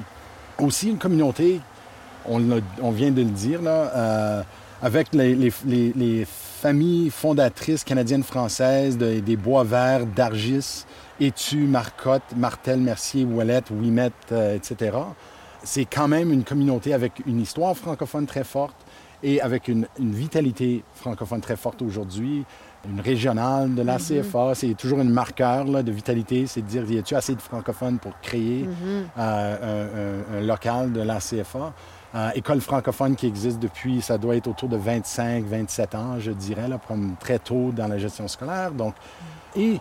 [0.60, 1.62] Aussi, une communauté,
[2.26, 2.40] on,
[2.92, 4.44] vient de le dire, là, euh,
[4.82, 10.86] avec les, les- les- les familles fondatrices canadiennes-françaises de- des bois verts, d'Argis,
[11.22, 14.98] Étu, Marcotte, Martel, Mercier, Ouellette, Ouimet, euh, etc.
[15.64, 18.76] C'est quand même une communauté avec une histoire francophone très forte
[19.24, 22.46] et avec une vitalité francophone très forte aujourd'hui.
[22.88, 26.90] Une régionale de la CFA, c'est toujours un marqueur là, de vitalité, c'est de dire,
[26.90, 28.68] y a-tu assez de francophones pour créer
[29.18, 31.74] euh, un, un- un local de la CFA?
[32.16, 36.32] Euh, école francophone qui existe depuis, ça doit être autour de 25, 27 ans, je
[36.32, 38.72] dirais, là, comme très tôt dans la gestion scolaire.
[38.72, 38.96] Donc,
[39.56, 39.78] et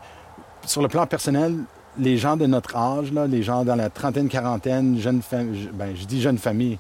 [0.67, 1.55] sur le plan personnel,
[1.99, 5.95] les gens de notre âge, là, les gens dans la trentaine, quarantaine, jeunes familles, ben,
[5.97, 6.79] je dis jeunes familles,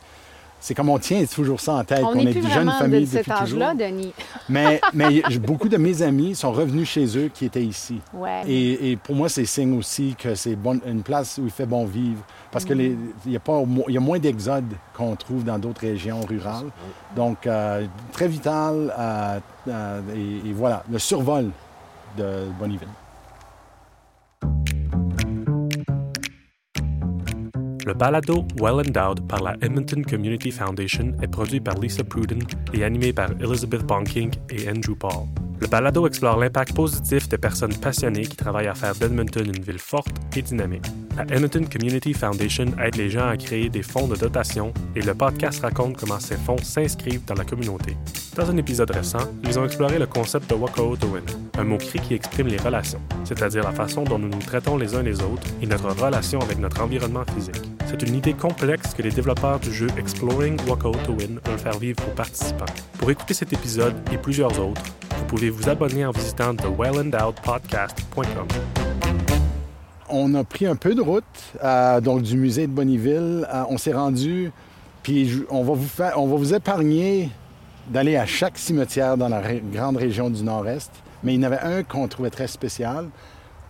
[0.60, 3.30] c'est comme on tient toujours ça en tête, On est plus des jeunes de cet
[3.30, 4.12] âge-là, Denis.
[4.48, 4.80] Mais,
[5.40, 8.00] beaucoup de mes amis sont revenus chez eux qui étaient ici.
[8.12, 8.42] Ouais.
[8.46, 11.66] Et, et pour moi, c'est signe aussi que c'est bon- une place où il fait
[11.66, 12.22] bon vivre.
[12.50, 14.64] Parce que les- il y, a pas mo- il y a moins d'exode
[14.96, 16.66] qu'on trouve dans d'autres régions rurales.
[17.14, 18.92] Donc, euh, très vital.
[18.98, 21.50] euh, euh, et, et voilà, le survol
[22.16, 22.88] de Bonneville.
[27.88, 32.40] Le balado Well Endowed par la Edmonton Community Foundation est produit par Lisa Pruden
[32.74, 35.47] et animé par Elizabeth Bonking et Andrew Paul.
[35.60, 39.80] Le balado explore l'impact positif des personnes passionnées qui travaillent à faire d'Edmonton une ville
[39.80, 40.86] forte et dynamique.
[41.16, 45.14] La Edmonton Community Foundation aide les gens à créer des fonds de dotation et le
[45.14, 47.96] podcast raconte comment ces fonds s'inscrivent dans la communauté.
[48.36, 51.24] Dans un épisode récent, ils ont exploré le concept de Wako Win,
[51.58, 55.02] un mot-cri qui exprime les relations, c'est-à-dire la façon dont nous nous traitons les uns
[55.02, 57.60] les autres et notre relation avec notre environnement physique.
[57.86, 61.78] C'est une idée complexe que les développeurs du jeu Exploring Wako to Win veulent faire
[61.80, 62.64] vivre aux participants.
[62.96, 64.82] Pour écouter cet épisode et plusieurs autres,
[65.18, 68.46] vous pouvez vous abonner en visitant thewellendowedpodcast.com.
[70.08, 71.24] On a pris un peu de route,
[71.62, 73.46] euh, donc du musée de Bonneville.
[73.52, 74.50] Euh, on s'est rendu,
[75.02, 77.30] puis on va vous épargner
[77.88, 80.90] d'aller à chaque cimetière dans la grande région du Nord-Est.
[81.22, 83.08] Mais il y en avait un qu'on trouvait très spécial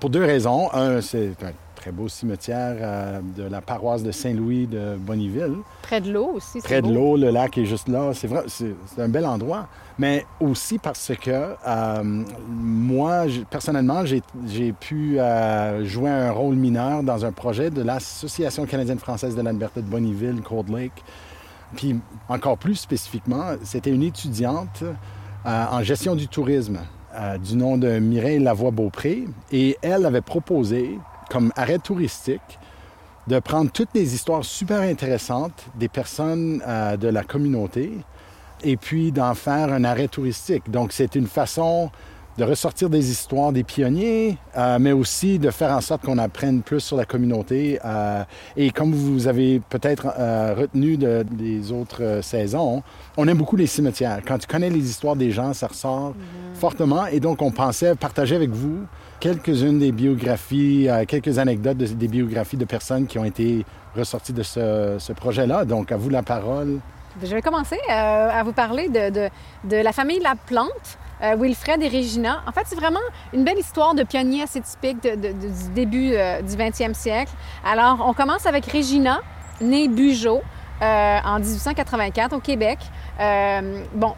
[0.00, 0.72] pour deux raisons.
[0.72, 1.30] Un, c'est
[1.78, 5.56] très beau cimetière euh, de la paroisse de Saint-Louis de Bonneville.
[5.82, 6.60] Près de l'eau aussi.
[6.60, 8.10] c'est Près de l'eau, le lac est juste là.
[8.14, 9.68] C'est vrai, c'est un bel endroit.
[9.98, 17.24] Mais aussi parce que euh, moi, personnellement, j'ai pu euh, jouer un rôle mineur dans
[17.24, 21.04] un projet de l'Association canadienne-française de l'Alberta de Bonneville, Cold Lake.
[21.76, 21.96] Puis
[22.28, 24.82] encore plus spécifiquement, c'était une étudiante
[25.44, 26.78] en gestion du tourisme
[27.18, 29.24] euh, du nom de Mireille Lavoie-Beaupré.
[29.50, 32.58] Et elle avait proposé, comme arrêt touristique,
[33.26, 37.92] de prendre toutes les histoires super intéressantes des personnes euh, de la communauté
[38.64, 40.70] et puis d'en faire un arrêt touristique.
[40.70, 41.90] Donc, c'est une façon
[42.38, 46.62] de ressortir des histoires des pionniers, euh, mais aussi de faire en sorte qu'on apprenne
[46.62, 47.80] plus sur la communauté.
[47.84, 48.22] euh,
[48.56, 52.82] et comme vous avez peut-être euh, retenu de- des autres saisons,
[53.16, 54.20] on aime beaucoup les cimetières.
[54.24, 56.14] Quand tu connais les histoires des gens, ça ressort
[56.54, 57.06] fortement.
[57.06, 58.78] Et donc, on pensait partager avec vous
[59.20, 63.64] quelques-unes des biographies, euh, quelques anecdotes de- des biographies de personnes qui ont été
[63.96, 65.64] ressorties de ce, projet-là.
[65.64, 66.78] Donc, à vous la parole.
[67.22, 69.28] Je vais commencer euh, à vous parler de,
[69.70, 72.42] la famille Laplante, euh, Wilfred et Regina.
[72.46, 73.00] En fait, c'est vraiment
[73.33, 77.33] une belle histoire de pionnier assez typique du début euh, du 20e siècle.
[77.64, 79.20] Alors, on commence avec Regina,
[79.61, 80.42] née Bugeaud
[80.81, 82.78] en 1884 au Québec.
[83.94, 84.14] Bon,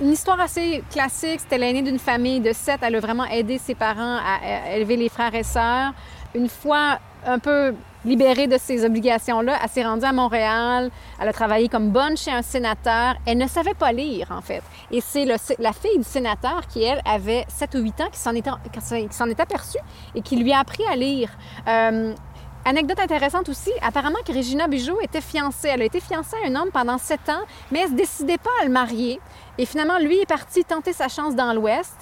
[0.00, 1.40] une histoire assez classique.
[1.40, 2.80] C'était l'aînée d'une famille de sept.
[2.82, 5.92] Elle a vraiment aidé ses parents à, élever les frères et sœurs.
[6.34, 10.90] Une fois un peu libérée de ses obligations-là, elle s'est rendue à Montréal.
[11.20, 13.14] Elle a travaillé comme bonne chez un sénateur.
[13.24, 14.62] Elle ne savait pas lire, en fait.
[14.90, 18.34] Et c'est la fille du sénateur qui, elle, avait 7 ou 8 ans, qui s'en
[18.34, 19.78] est, qui s'en est aperçue
[20.14, 21.30] et qui lui a appris à lire.
[21.66, 22.14] Euh,
[22.66, 25.68] Anecdote intéressante aussi, apparemment que Regina Bijou était fiancée.
[25.68, 28.38] Elle a été fiancée à un homme pendant sept ans, mais elle ne se décidait
[28.38, 29.20] pas à le marier.
[29.58, 31.94] Et finalement, lui est parti tenter sa chance dans l'Ouest.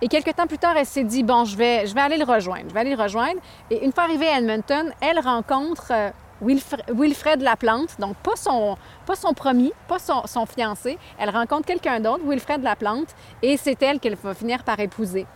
[0.00, 2.24] Et quelques temps plus tard, elle s'est dit, bon, je vais, je vais aller le
[2.24, 2.66] rejoindre.
[2.68, 3.40] Je vais aller le rejoindre.
[3.70, 8.76] Et une fois arrivée à Edmonton, elle rencontre euh, Wilfred, Wilfred Laplante, donc pas son,
[9.06, 10.98] pas son promis, pas son, son fiancé.
[11.18, 15.26] Elle rencontre quelqu'un d'autre, Wilfred Laplante, et c'est elle qu'elle va finir par épouser.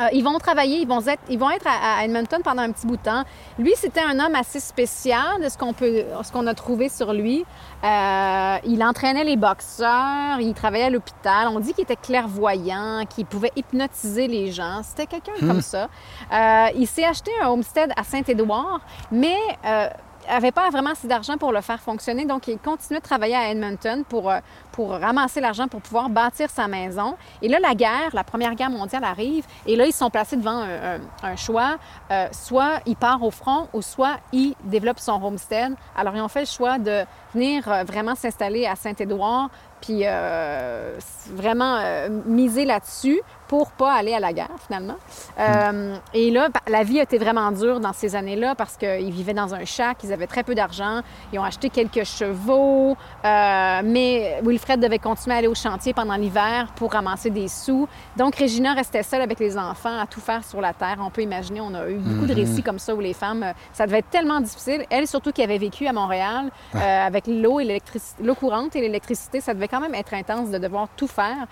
[0.00, 2.70] Euh, ils vont travailler, ils vont être, ils vont être à, à Edmonton pendant un
[2.70, 3.24] petit bout de temps.
[3.58, 7.12] Lui, c'était un homme assez spécial de ce qu'on peut, ce qu'on a trouvé sur
[7.12, 7.44] lui.
[7.84, 11.48] Euh, il entraînait les boxeurs, il travaillait à l'hôpital.
[11.48, 14.82] On dit qu'il était clairvoyant, qu'il pouvait hypnotiser les gens.
[14.82, 15.88] C'était quelqu'un comme ça.
[16.32, 18.80] Euh, il s'est acheté un homestead à Saint-Édouard,
[19.10, 19.36] mais
[20.28, 23.50] n'avait pas vraiment assez d'argent pour le faire fonctionner, donc il continuait de travailler à
[23.50, 24.38] Edmonton pour, euh,
[24.72, 27.16] pour ramasser l'argent pour pouvoir bâtir sa maison.
[27.42, 30.64] Et là, la guerre, la Première Guerre mondiale arrive, et là, ils sont placés devant
[31.22, 31.76] un, choix.
[32.10, 35.74] Euh, soit il part au front, ou soit il développe son homestead.
[35.96, 40.04] Alors, ils ont fait le choix de venir euh, vraiment s'installer à Saint-Édouard, puis
[41.34, 41.80] vraiment
[42.26, 44.96] miser là-dessus pour pas aller à la guerre, finalement.
[45.38, 49.34] Euh, et là, la vie a été vraiment dure dans ces années-là parce qu'ils vivaient
[49.34, 51.00] dans un shack, ils avaient très peu d'argent,
[51.32, 56.16] ils ont acheté quelques chevaux, euh, mais Wilfred devait continuer à aller au chantier pendant
[56.16, 57.88] l'hiver pour ramasser des sous.
[58.16, 60.96] Donc, Régina restait seule avec les enfants à tout faire sur la terre.
[61.00, 62.40] On peut imaginer, on a eu beaucoup de mhm.
[62.40, 64.84] récits comme ça où les femmes, euh, ça devait être tellement difficile.
[64.90, 67.80] Elle, surtout qui avait vécu à Montréal avec l'eau et
[68.20, 71.46] l'eau courante et l'électricité, ça devait quand même être intense de devoir tout faire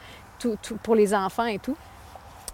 [0.83, 1.77] pour les enfants et tout.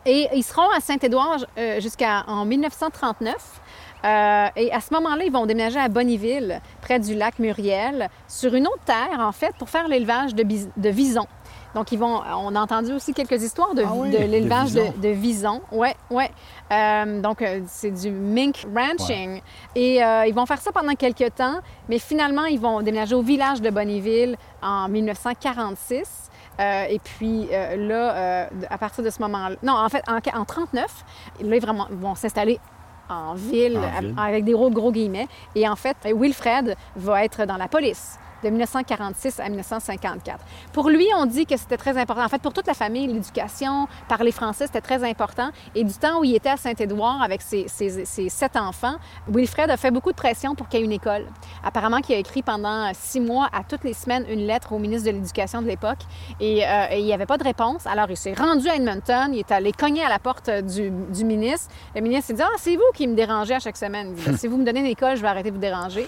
[0.07, 3.61] Et ils seront à Saint-Édouard euh, jusqu'en 1939.
[4.03, 8.55] Euh, et à ce moment-là, ils vont déménager à Bonnyville, près du lac Muriel, sur
[8.55, 11.27] une autre terre, en fait, pour faire l'élevage de, de visons.
[11.75, 12.21] Donc, ils vont.
[12.37, 15.61] On a entendu aussi quelques histoires de, ah l'élevage de, de, visons.
[15.71, 16.31] Ouais, ouais.
[16.73, 19.41] Euh, donc, c'est du mink ranching.
[19.75, 23.61] Et ils vont faire ça pendant quelques temps, mais finalement, ils vont déménager au village
[23.61, 26.31] de Bonnyville en 1946.
[26.61, 30.19] Euh, et puis euh, là, euh, à partir de ce moment-là, non, en fait, en,
[30.39, 31.05] en 39,
[31.43, 32.61] là, ils, vraiment, vont s'installer
[33.09, 33.81] en ville,
[34.17, 35.27] avec des gros, gros guillemets.
[35.57, 40.39] Et en fait, Wilfred va être dans la police de 1946 à 1954.
[40.73, 42.25] Pour lui, on dit que c'était très important.
[42.25, 45.51] En fait, pour toute la famille, l'éducation, parler français, c'était très important.
[45.75, 48.97] Et du temps où il était à Saint-Édouard avec ses, sept enfants,
[49.29, 51.27] Wilfred a fait beaucoup de pression pour qu'il y ait une école.
[51.65, 55.07] Apparemment, qu'il a écrit pendant six mois à toutes les semaines une lettre au ministre
[55.11, 55.99] de l'Éducation de l'époque
[56.41, 57.87] et, euh, il n'y avait pas de réponse.
[57.87, 60.91] Alors, il s'est rendu à Edmonton, il est allé cogner à la porte du,
[61.25, 61.69] ministre.
[61.95, 64.15] Le ministre s'est dit Ah, c'est vous qui me dérangez à chaque semaine.
[64.41, 66.07] Si vous me donnez une école, je vais arrêter de vous déranger.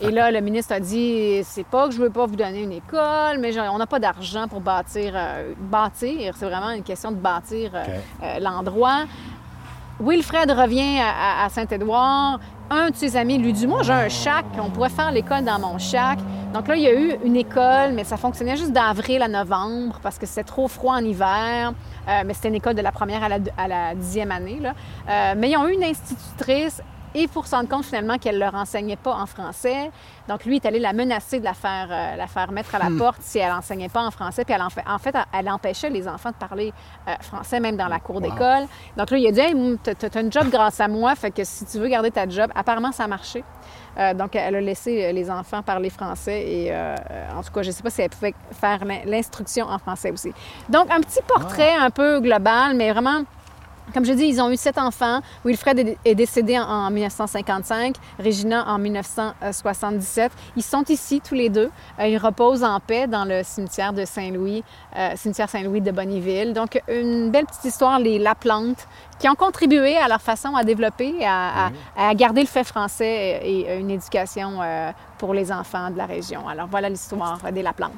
[0.00, 2.70] et là, le ministre a dit C'est pas que je veux pas vous donner une
[2.70, 5.12] école, mais on n'a pas d'argent pour bâtir.
[5.16, 7.82] Euh, bâtir, c'est vraiment une question de bâtir euh,
[8.22, 9.06] euh, l'endroit.
[9.98, 12.38] Wilfred revient à, Saint-Édouard.
[12.70, 15.58] Un de ses amis lui dit Moi, j'ai un chac, on pourrait faire l'école dans
[15.58, 16.20] mon chac.
[16.52, 19.98] Donc là, il y a eu une école, mais ça fonctionnait juste d'avril à novembre
[20.00, 21.72] parce que c'était trop froid en hiver.
[22.24, 24.60] mais c'était une école de la première à la, à la dixième année.
[24.60, 25.34] Là.
[25.34, 26.80] mais ils ont eu une institutrice
[27.14, 29.90] et pour se rendre compte finalement qu'elle ne leur enseignait pas en français.
[30.28, 32.90] Donc lui est allé la menacer de la faire, euh, la faire mettre à la
[32.90, 32.98] hmm.
[32.98, 34.44] porte si elle n'enseignait pas en français.
[34.44, 36.72] Puis elle en, fait, elle empêchait les enfants de parler
[37.08, 38.66] euh, français même dans la cour d'école.
[38.96, 41.44] Donc là, il a dit hey, tu as, un job grâce à moi, fait que
[41.44, 43.44] si tu veux garder ta job, apparemment ça a marché.
[43.96, 47.72] Euh, donc, elle a laissé les enfants parler français et, en tout cas, je ne
[47.72, 50.32] sais pas si elle pouvait faire l'instruction en français aussi.
[50.68, 53.22] Donc, un petit portrait un peu global, mais vraiment
[53.92, 55.20] comme je dis, ils ont eu sept enfants.
[55.44, 60.32] Wilfred est décédé en 1955, Regina en 1977.
[60.56, 61.70] Ils sont ici tous les deux.
[61.98, 64.64] Euh, ils reposent en paix dans le cimetière de Saint-Louis,
[64.96, 66.52] euh, cimetière Saint-Louis de Bonnyville.
[66.52, 68.86] Donc, une belle petite histoire, les Laplante,
[69.18, 73.78] qui ont contribué à leur façon à développer, à, à, garder le fait français et,
[73.78, 76.48] une éducation euh, pour les enfants de la région.
[76.48, 77.92] Alors, voilà l'histoire des Laplante.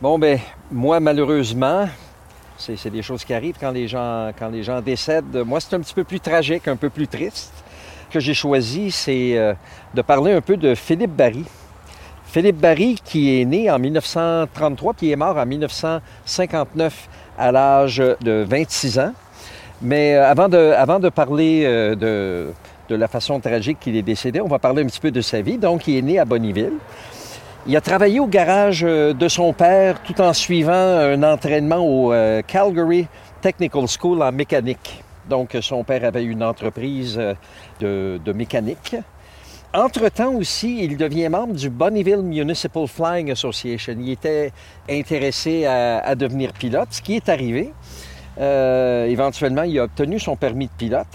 [0.00, 0.38] Bon, ben
[0.70, 1.86] moi, malheureusement,
[2.58, 4.32] c'est des choses qui arrivent quand les gens,
[4.84, 5.42] décèdent.
[5.44, 7.52] Moi, c'est un petit peu plus tragique, un peu plus triste.
[8.08, 9.54] Ce que j'ai choisi, c'est euh,
[9.94, 11.44] de parler un peu de Philippe Barry.
[12.26, 18.44] Philippe Barry, qui est né en 1933, qui est mort en 1959 à l'âge de
[18.48, 19.12] 26 ans.
[19.80, 22.52] Mais euh, avant, de, parler euh, de,
[22.88, 25.40] de la façon tragique qu'il est décédé, on va parler un petit peu de sa
[25.40, 25.58] vie.
[25.58, 26.74] Donc, il est né à Bonnyville.
[27.64, 32.12] Il a travaillé au garage euh, de son père tout en suivant un entraînement au
[32.12, 33.06] euh, Calgary
[33.40, 35.04] Technical School en mécanique.
[35.30, 37.16] Donc, son père avait une entreprise
[37.80, 38.96] euh, de, mécanique.
[39.72, 43.94] Entre-temps aussi, il devient membre du Bonnyville Municipal Flying Association.
[43.96, 44.50] Il était
[44.90, 47.72] intéressé à, devenir pilote, ce qui est arrivé.
[48.38, 51.06] éventuellement, il a obtenu son permis de pilote.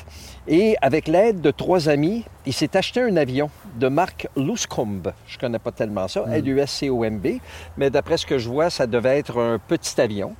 [0.47, 5.13] Et avec l'aide de trois amis, il s'est acheté un avion de marque Luscombe.
[5.27, 6.33] Je ne connais pas tellement ça, mm.
[6.33, 7.27] L-U-S-C-O-M-B,
[7.77, 10.35] mais d'après ce que je vois, ça devait être un petit avion.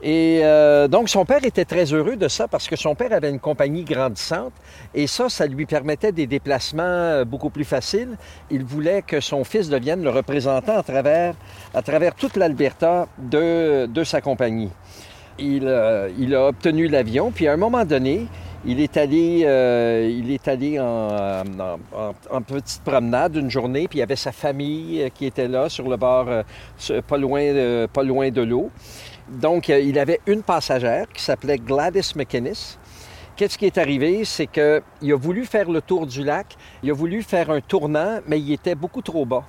[0.00, 3.30] Et euh, donc, son père était très heureux de ça parce que son père avait
[3.30, 4.52] une compagnie grandissante
[4.94, 8.16] et ça, ça lui permettait des déplacements euh, beaucoup plus faciles.
[8.50, 11.34] Il voulait que son fils devienne le représentant à travers,
[11.74, 14.70] à travers toute l'Alberta de, de, sa compagnie.
[15.40, 18.28] Il, euh, il a obtenu l'avion, puis à un moment donné,
[18.64, 21.44] il est allé, euh, il est allé en,
[22.46, 25.88] petite promenade une journée, puis il y avait sa famille euh, qui était là sur
[25.88, 26.42] le bord, euh,
[27.06, 28.70] pas, loin de, pas loin de l'eau.
[29.28, 32.54] Donc, il avait une passagère qui s'appelait Gladys McInnes.
[33.36, 34.24] qu'est-ce qui est arrivé?
[34.24, 38.20] C'est qu'il a voulu faire le tour du lac, il a voulu faire un tournant,
[38.26, 39.44] mais il était beaucoup trop bas.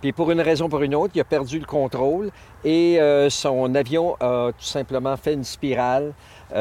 [0.00, 2.30] Puis pour une raison ou pour une autre, il a perdu le contrôle
[2.64, 6.14] et son avion a tout simplement fait une spirale,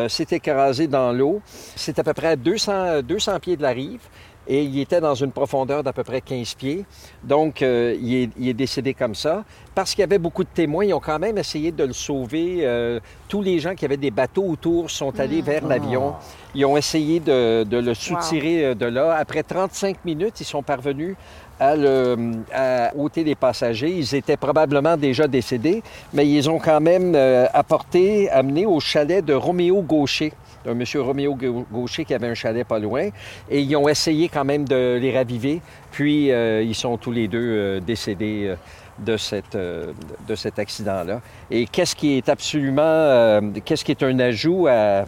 [0.08, 1.42] s'est écrasé dans l'eau.
[1.76, 4.02] C'est à peu près à 200, 200 pieds de la rive
[4.48, 6.86] et il était dans une profondeur d'à peu près 15 pieds.
[7.24, 9.44] Donc, euh, il, est, décédé comme ça.
[9.76, 12.60] Parce qu'il y avait beaucoup de témoins, ils ont quand même essayé de le sauver.
[12.62, 15.70] Euh, tous les gens qui avaient des bateaux autour sont allés vers Ah.
[15.70, 16.14] l'avion.
[16.56, 19.16] Ils ont essayé de, de le soutirer euh, de là.
[19.16, 21.16] Après 35 minutes, ils sont parvenus
[21.60, 23.90] à, le, à ôter les passagers.
[23.92, 25.84] Ils étaient probablement déjà décédés,
[26.14, 30.34] mais ils ont quand même euh, apporté, amené au chalet de Roméo Gaucher
[30.68, 33.10] un monsieur Roméo Gau- Gaucher qui avait un chalet pas loin.
[33.50, 35.62] Et ils ont essayé quand même de les raviver.
[35.92, 38.56] Puis euh, ils sont tous les deux euh, décédés euh,
[39.00, 39.92] de, cette, euh,
[40.28, 41.22] de cet accident-là.
[41.50, 42.82] Et qu'est-ce qui est absolument...
[42.84, 45.06] euh, qu'est-ce qui est un ajout à...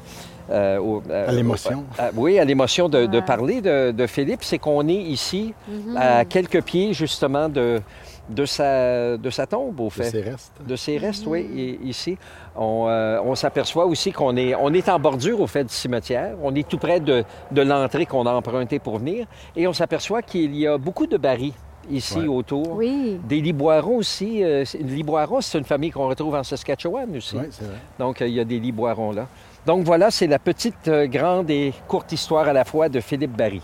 [0.51, 1.83] euh, au- À l'émotion.
[2.15, 5.53] oui, à l'émotion de, parler de, de Philippe, c'est qu'on est ici
[5.97, 7.81] à quelques pieds justement de,
[8.29, 10.53] de, sa, de sa tombe, au De fait ses restes.
[10.65, 12.17] de ces restes, oui, ici.
[12.55, 16.35] On, euh, on s'aperçoit aussi qu'on est, on est en bordure au fait du cimetière.
[16.43, 19.25] On est tout près de, de l'entrée qu'on a empruntée pour venir.
[19.55, 21.53] Et on s'aperçoit qu'il y a beaucoup de barils
[21.89, 22.27] ici Ouais.
[22.27, 22.71] autour.
[22.75, 23.19] Oui.
[23.27, 24.43] Des liboirons aussi.
[24.43, 27.35] Euh, liboirons, c'est une famille qu'on retrouve en Saskatchewan aussi.
[27.37, 27.75] Oui, c'est vrai.
[27.97, 29.27] Donc, euh, il y a des liboirons là.
[29.65, 33.35] Donc, voilà, c'est la petite, euh, grande et courte histoire à la fois de Philippe
[33.35, 33.61] Barry.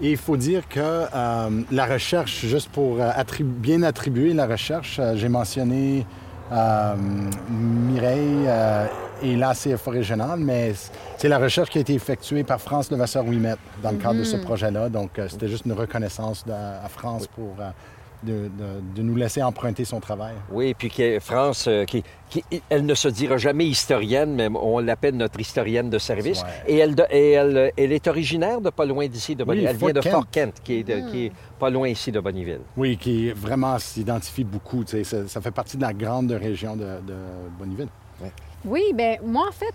[0.00, 4.46] Et il faut dire que euh, la recherche, juste pour euh, attribu- bien attribuer la
[4.46, 6.06] recherche, euh, j'ai mentionné
[6.52, 6.94] euh,
[7.50, 8.86] Mireille euh,
[9.22, 10.72] et la CFA régionale, mais
[11.16, 14.36] c'est la recherche qui a été effectuée par France Levasseur-Ouimet dans le cadre de ce
[14.36, 14.88] projet-là.
[14.88, 17.70] Donc, euh, c'était juste une reconnaissance de- à France pour euh,
[18.22, 18.50] de, de-
[18.96, 20.34] de nous laisser emprunter son travail.
[20.50, 24.80] Oui, puis que France, euh, qui, qui- elle ne se dira jamais historienne, mais on
[24.80, 26.42] l'appelle notre historienne de service.
[26.42, 26.48] Ouais.
[26.74, 29.66] Et, elle, de- et elle, elle est originaire de pas loin d'ici, de Bonneville.
[29.66, 32.10] Oui, elle vient de Fort Fort Kent, qui est, de- qui est pas loin ici
[32.10, 32.60] de Bonneville.
[32.76, 34.84] Oui, qui vraiment s'identifie beaucoup.
[34.86, 37.14] Ça, ça fait partie de la grande région de, de
[37.58, 37.88] Bonneville.
[38.64, 39.74] Oui, bien, moi, en fait,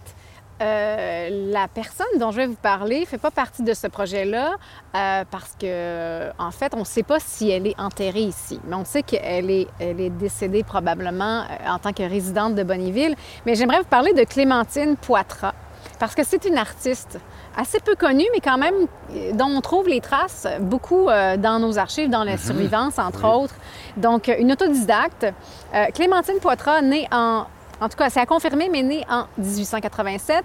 [0.62, 4.52] euh, la personne dont je vais vous parler ne fait pas partie de ce projet-là
[4.96, 8.60] euh, parce que, en fait, on ne sait pas si elle est enterrée ici.
[8.66, 12.64] Mais on sait qu'elle est, elle est décédée probablement euh, en tant que résidente de
[12.64, 13.16] Bonneville.
[13.46, 15.54] Mais j'aimerais vous parler de Clémentine Poitras
[16.00, 17.20] parce que c'est une artiste
[17.56, 18.88] assez peu connue, mais quand même
[19.34, 23.56] dont on trouve les traces beaucoup euh, dans nos archives, dans la survivance, entre autres.
[23.98, 25.28] Donc, une autodidacte.
[25.74, 27.46] Euh, Clémentine Poitras, née en
[27.84, 30.44] en tout cas, c'est à confirmer, mais née en 1887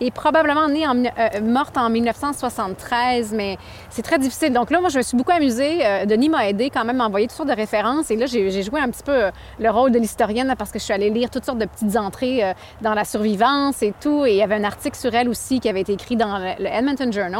[0.00, 3.58] et probablement née en, mille- euh, morte en 1973, mais
[3.90, 4.52] c'est très difficile.
[4.52, 5.84] Donc là, moi, je me suis beaucoup amusée.
[5.84, 8.08] Euh, Denis m'a aidé quand même à envoyer toutes sortes de références.
[8.12, 10.84] Et là, j'ai joué un petit peu euh, le rôle de l'historienne parce que je
[10.84, 14.24] suis allée lire toutes sortes de petites entrées euh, dans la survivance et tout.
[14.24, 16.66] Et il y avait un article sur elle aussi qui avait été écrit dans le,
[16.66, 17.34] Edmonton Journal.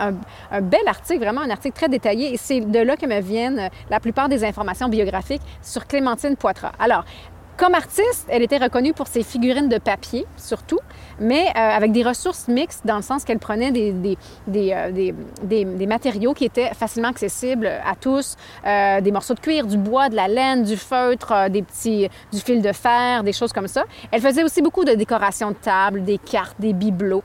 [0.00, 0.14] Un,
[0.52, 2.34] un- bel article, vraiment un article très détaillé.
[2.34, 6.36] Et c'est de là que me viennent euh, la plupart des informations biographiques sur Clémentine
[6.36, 6.72] Poitras.
[6.78, 7.04] Alors,
[7.56, 10.80] comme artiste, elle était reconnue pour ses figurines de papier, surtout,
[11.20, 14.90] mais euh, avec des ressources mixtes, dans le sens qu'elle prenait des, des, des, euh,
[14.90, 15.14] des-
[15.64, 18.36] des- matériaux qui étaient facilement accessibles à tous,
[18.66, 22.40] euh, des morceaux de cuir, du bois, de la laine, du feutre, des petits, du
[22.40, 23.84] fil de fer, des choses comme ça.
[24.10, 27.22] Elle faisait aussi beaucoup de décorations de table, des cartes, des bibelots.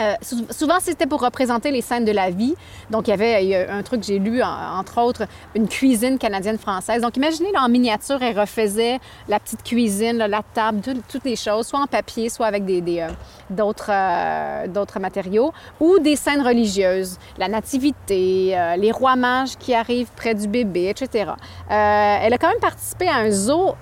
[0.00, 2.54] Euh, sou- souvent, c'était pour représenter les scènes de la vie.
[2.90, 7.02] Donc, il y avait un truc que j'ai lu, en- entre autres, une cuisine canadienne-française.
[7.02, 11.36] Donc, imaginez, là, en miniature, elle refaisait la petite cuisine, la table, tout- toutes les
[11.36, 13.08] choses, soit en papier, soit avec des, euh,
[13.50, 20.10] d'autres, euh, d'autres matériaux, ou des scènes religieuses, la nativité, les rois mages qui arrivent
[20.16, 21.32] près du bébé, etc.
[21.68, 23.74] Elle a quand même participé à un zoo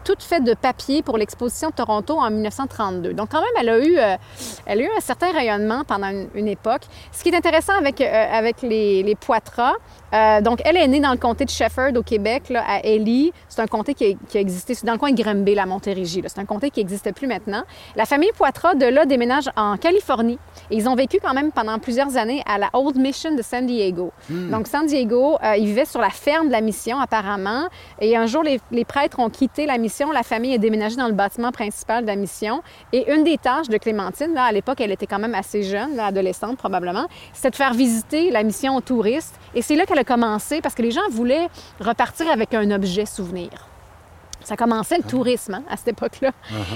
[0.00, 3.14] euh, tout fait de papier pour l'exposition de Toronto en 1932.
[3.14, 4.16] Donc, quand même, elle a eu, euh,
[4.66, 6.82] elle a eu un certain rayonnement pendant une, une époque.
[7.12, 9.74] Ce qui est intéressant avec, euh, avec les, les Poitras,
[10.12, 13.32] euh, donc, elle est née dans le comté de Shefford, au Québec, là, à Ellie.
[13.48, 15.66] C'est un comté qui a, qui a existé, c'est dans le coin de Granby, la
[15.66, 16.22] Montérégie.
[16.26, 17.62] C'est un comté qui n'existe plus maintenant.
[17.96, 20.38] La famille Poitras, de là, déménage en Californie.
[20.70, 23.66] Et ils ont vécu quand même pendant plusieurs années à la Old Mission de San
[23.66, 24.12] Diego.
[24.28, 27.68] Donc, San Diego, ils vivaient sur la ferme de la mission, apparemment.
[28.00, 29.89] Et un jour, les, les prêtres ont quitté la mission.
[30.12, 32.62] La famille est déménagée dans le bâtiment principal de la mission.
[32.92, 35.96] Et une des tâches de Clémentine, là, à l'époque, elle était quand même assez jeune,
[35.96, 39.34] là, adolescente probablement, c'était de faire visiter la mission aux touristes.
[39.54, 41.48] Et c'est là qu'elle a commencé parce que les gens voulaient
[41.80, 43.50] repartir avec un objet souvenir.
[44.42, 46.30] Ça commençait le tourisme hein, à cette époque-là.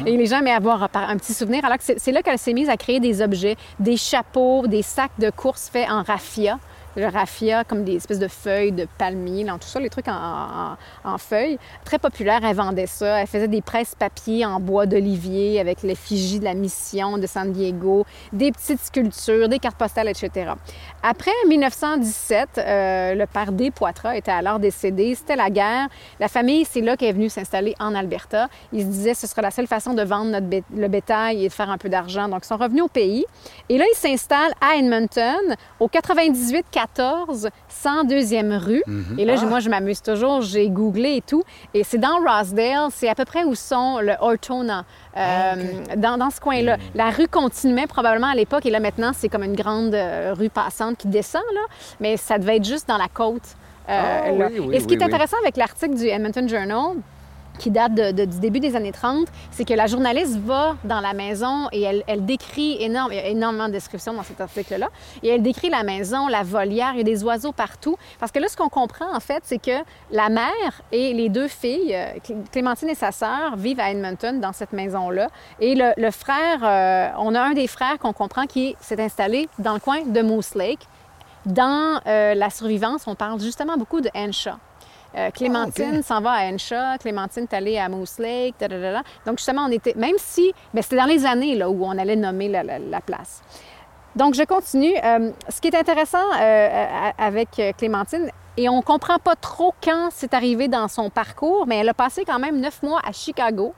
[0.05, 1.65] Et les gens aimaient avoir un petit souvenir.
[1.65, 4.83] Alors que c'est c'est là qu'elle s'est mise à créer des objets, des chapeaux, des
[4.83, 6.59] sacs de course faits en raffia
[6.97, 11.59] le raffia, comme des espèces de feuilles de palmier, tout ça, les trucs en, feuilles.
[11.85, 13.21] Très populaire, elle vendait ça.
[13.21, 17.53] Elle faisait des presses papier en bois d'olivier avec l'effigie de la mission de San
[17.53, 20.53] Diego, des petites sculptures, des cartes postales, etc.
[21.03, 25.15] Après 1917, euh, le père des Poitras était alors décédé.
[25.15, 25.89] C'était la guerre.
[26.21, 28.49] La famille, c'est là qu'elle est venue s'installer en Alberta.
[28.73, 30.39] Ils se disaient ce sera la seule façon de vendre
[30.75, 32.29] le bétail et de faire un peu d'argent.
[32.29, 33.25] Donc, ils sont revenus au pays.
[33.69, 35.89] Et là, ils s'installent à Edmonton, au
[36.97, 37.49] 98-14,
[37.85, 38.83] 102e rue.
[39.19, 40.43] Et là, moi, je m'amuse toujours.
[40.43, 41.43] J'ai googlé et tout.
[41.73, 42.89] Et c'est dans Rosedale.
[42.93, 44.85] C'est à peu près où sont le Ortona,
[45.17, 45.55] euh,
[45.97, 46.77] dans, dans ce coin-là.
[46.95, 48.67] La rue continuait probablement à l'époque.
[48.67, 51.61] Et là, maintenant, c'est comme une grande euh, rue passante qui descend, là.
[52.01, 53.43] Mais ça devait être juste dans la côte.
[53.89, 56.97] euh, Ah, oui, oui, et ce qui oui, est intéressant avec l'article du Edmonton Journal,
[57.59, 61.69] qui date du début des années 30, c'est que la journaliste va dans la maison
[61.73, 64.89] et elle, décrit énorme, il y a énormément de descriptions dans cet article-là,
[65.23, 67.97] et elle décrit la maison, la volière, il y a des oiseaux partout.
[68.19, 71.49] Parce que là, ce qu'on comprend, en fait, c'est que la mère et les deux
[71.49, 75.29] filles, euh, Clé- Clémentine et sa sœur, vivent à Edmonton, dans cette maison-là.
[75.61, 79.49] Et le, le frère, euh, on a un des frères qu'on comprend qui s'est installé
[79.59, 80.81] dans le coin de Moose Lake.
[81.47, 84.55] Dans euh, la survivance, on parle justement beaucoup de Henshaw.
[85.17, 86.05] Euh, Clémentine Ah, ok.
[86.05, 88.57] s'en va à Henshaw, Clémentine est allée à Moose Lake.
[89.25, 92.17] Donc, justement, on était, même si, ben, c'était dans les années là, où on allait
[92.17, 93.43] nommer la, la- la place.
[94.17, 94.95] Donc, je continue.
[95.05, 100.09] Euh, ce qui est intéressant euh, avec Clémentine, et on ne comprend pas trop quand
[100.13, 103.75] c'est arrivé dans son parcours, mais elle a passé quand même neuf mois à Chicago.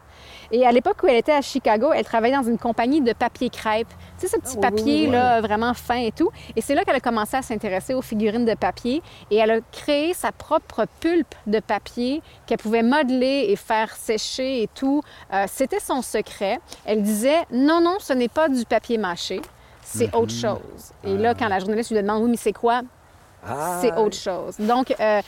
[0.51, 3.51] Et à l'époque où elle était à Chicago, elle travaillait dans une compagnie de papier
[3.51, 3.89] crêpe.
[4.19, 6.31] Tu sais, ce petit oui, papier là, vraiment fin et tout.
[6.55, 9.03] Et c'est là qu'elle a commencé à s'intéresser aux figurines de papier.
[9.31, 14.63] Et elle a créé sa propre pulpe de papier qu'elle pouvait modeler et faire sécher
[14.63, 15.03] et tout.
[15.33, 16.61] Euh, C'était son secret.
[16.85, 19.43] Elle disait non, non, ce n'est pas du papier mâché.
[19.83, 20.93] C'est autre chose.
[21.05, 22.83] Et là, quand la journaliste lui demande, oui, mais c'est quoi?
[23.49, 24.57] Ah, c'est autre chose.
[24.59, 25.21] Donc, euh,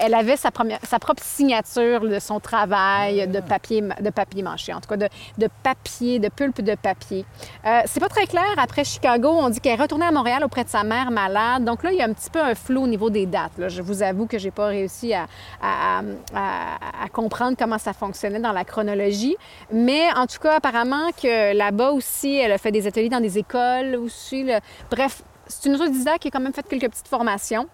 [0.00, 4.72] elle, avait sa, première, sa propre signature de son travail de papier, de papier mâché,
[4.72, 5.08] en tout cas de,
[5.38, 7.24] de papier, de pulpe de papier.
[7.66, 8.44] Euh, c'est pas très clair.
[8.58, 11.64] Après Chicago, on dit qu'elle est retournée à Montréal auprès de sa mère malade.
[11.64, 13.56] Donc là, il y a un petit peu un flou au niveau des dates.
[13.58, 13.68] là.
[13.68, 15.26] Je vous avoue que j'ai pas réussi à,
[15.62, 16.00] à-
[16.34, 19.36] à- à comprendre comment ça fonctionnait dans la chronologie.
[19.72, 23.38] Mais en tout cas, apparemment que là-bas aussi, elle a fait des ateliers dans des
[23.38, 24.44] écoles aussi.
[24.44, 24.60] là.
[24.90, 25.22] Bref,
[25.52, 27.68] c'est une autodidacte qui a quand même fait quelques petites formations.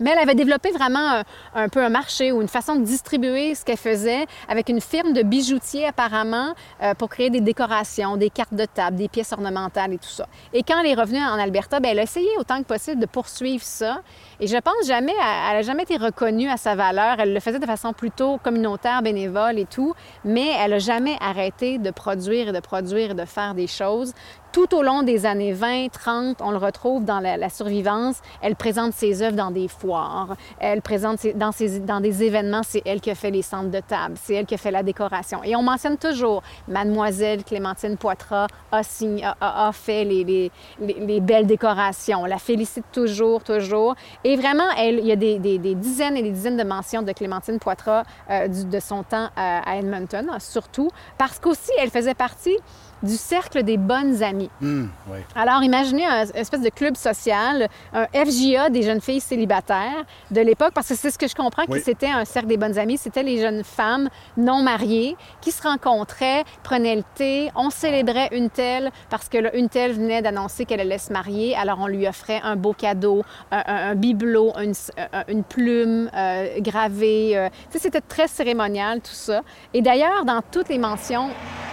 [0.00, 3.54] Mais elle avait développé vraiment un, un peu un marché ou une façon de distribuer
[3.56, 8.30] ce qu'elle faisait avec une firme de bijoutiers apparemment euh, pour créer des décorations, des
[8.30, 10.26] cartes de table, des pièces ornementales et tout ça.
[10.52, 13.06] Et quand elle est revenue en Alberta, bien, elle a essayé autant que possible de
[13.06, 14.02] poursuivre ça.
[14.38, 17.18] Et je pense jamais, elle n'a jamais été reconnue à sa valeur.
[17.18, 19.94] Elle le faisait de façon plutôt communautaire, bénévole et tout,
[20.24, 24.12] mais elle n'a jamais arrêté de produire et de produire et de faire des choses.
[24.50, 28.16] Tout au long des années 20, 30, on le retrouve dans la, survivance.
[28.40, 30.36] Elle présente ses œuvres dans des foires.
[30.58, 32.62] Elle présente dans, des événements.
[32.64, 34.14] C'est elle qui a fait les centres de table.
[34.20, 35.44] C'est elle qui a fait la décoration.
[35.44, 39.24] Et on mentionne toujours Mademoiselle Clémentine Poitras a, signé-
[39.72, 42.22] fait les, les- les- les belles décorations.
[42.22, 43.94] On la félicite toujours, toujours.
[44.24, 45.38] Et vraiment, il y a des,
[45.74, 50.26] dizaines et des dizaines de mentions de Clémentine Poitras euh, de son temps à Edmonton,
[50.38, 50.88] surtout
[51.18, 52.56] parce qu'aussi, elle faisait partie
[53.02, 54.50] du cercle des bonnes amies.
[54.60, 55.18] Oui.
[55.34, 60.40] Alors, imaginez un une espèce de club social, un FJA des jeunes filles célibataires de
[60.40, 61.78] l'époque, parce que c'est ce que je comprends Oui.
[61.78, 62.98] que c'était un cercle des bonnes amies.
[62.98, 68.50] C'était les jeunes femmes non mariées qui se rencontraient, prenaient le thé, on célébrait une
[68.50, 72.06] telle parce que là, une telle venait d'annoncer qu'elle allait se marier, alors on lui
[72.08, 73.22] offrait un beau cadeau,
[73.52, 74.74] un, un- un bibelot, une,
[75.12, 77.36] un- une plume euh, gravée.
[77.36, 77.48] euh.
[77.70, 79.42] Tu sais, c'était très cérémonial tout ça.
[79.72, 81.28] Et d'ailleurs, dans toutes les mentions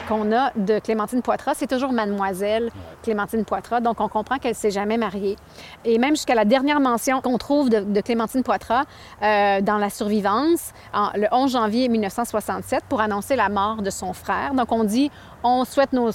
[0.07, 2.69] qu'on a de Clémentine Poitras, c'est toujours Mademoiselle
[3.03, 3.81] Clémentine Poitras.
[3.81, 5.35] Donc, on comprend qu'elle ne s'est jamais mariée.
[5.83, 8.83] Et même jusqu'à la dernière mention qu'on trouve de, de Clémentine Poitras
[9.21, 14.13] euh, dans La Survivance, en- le 11 janvier 1967, pour annoncer la mort de son
[14.13, 14.53] frère.
[14.53, 15.11] Donc, on dit,
[15.47, 16.09] on souhaite nos,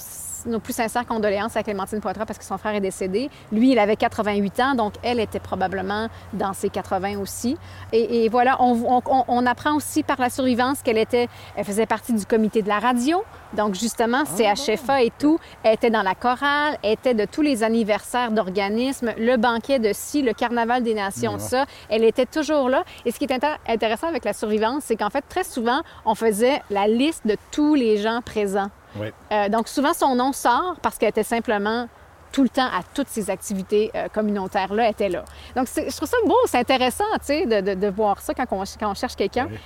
[0.45, 3.29] nos plus sincères condoléances à Clémentine Poitras parce que son frère est décédé.
[3.51, 7.57] Lui, il avait 88 ans, donc elle était probablement dans ses 80 aussi.
[7.93, 11.63] Et, et voilà, on, on- on- on apprend aussi par la survivance qu'elle était, elle
[11.65, 13.23] faisait partie du comité de la radio.
[13.53, 17.63] Donc justement, CHFA et tout, elle était dans la chorale, elle était de tous les
[17.63, 21.65] anniversaires d'organismes, le banquet de ci, le carnaval des nations, ça.
[21.89, 22.83] Elle était toujours là.
[23.05, 26.15] Et ce qui est intér- intéressant avec la survivance, c'est qu'en fait, très souvent, on
[26.15, 28.69] faisait la liste de tous les gens présents.
[28.95, 29.07] Oui.
[29.31, 31.87] Euh, donc souvent, son nom sort parce qu'elle était simplement
[32.31, 35.25] tout le temps à toutes ces activités euh, communautaires-là, elle était là.
[35.55, 38.45] Donc je trouve ça beau, c'est intéressant, tu sais, de, de- de voir ça quand
[38.51, 39.47] on, quand on cherche quelqu'un.
[39.51, 39.57] Oui.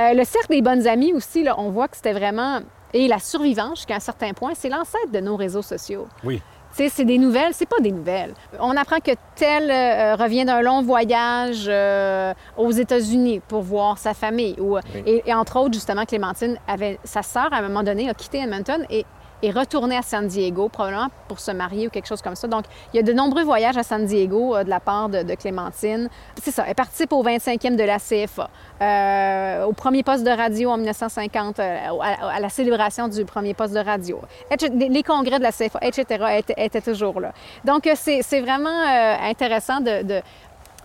[0.00, 2.60] Euh, le cercle des bonnes amies aussi, là, on voit que c'était vraiment...
[2.94, 6.08] Et la survivance, jusqu'à un certain point, c'est l'ancêtre de nos réseaux sociaux.
[6.24, 6.40] Oui.
[6.72, 8.34] C'est des nouvelles, c'est pas des nouvelles.
[8.60, 14.14] On apprend que tel euh, revient d'un long voyage euh, aux États-Unis pour voir sa
[14.14, 14.54] famille.
[14.60, 18.14] Ou, et, et entre autres, justement, Clémentine avait sa sœur à un moment donné a
[18.14, 19.04] quitté Edmonton et
[19.42, 22.48] est retournée à San Diego, probablement pour se marier ou quelque chose comme ça.
[22.48, 25.34] Donc, il y a de nombreux voyages à San Diego euh, de la part de,
[25.34, 26.08] Clémentine.
[26.42, 30.70] C'est ça, elle participe au 25e de la CFA, euh, au premier poste de radio
[30.70, 34.20] en 1950, euh, à, la célébration du premier poste de radio.
[34.72, 37.32] Les congrès de la CFA, etc., étaient, toujours là.
[37.64, 38.84] Donc, c'est vraiment
[39.22, 40.22] intéressant de-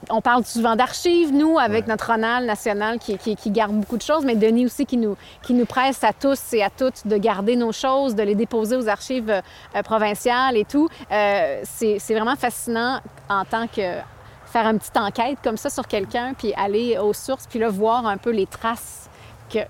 [0.10, 1.90] on parle souvent d'archives, nous, avec Ouais.
[1.92, 5.16] notre RONAL national qui, qui- qui garde beaucoup de choses, mais Denis aussi qui nous,
[5.42, 8.76] qui nous presse à tous et à toutes de garder nos choses, de les déposer
[8.76, 10.88] aux archives euh, provinciales et tout.
[11.12, 13.00] Euh, c'est vraiment fascinant
[13.30, 13.82] en tant que
[14.46, 18.06] faire une petite enquête comme ça sur quelqu'un, puis aller aux sources, puis là, voir
[18.06, 19.03] un peu les traces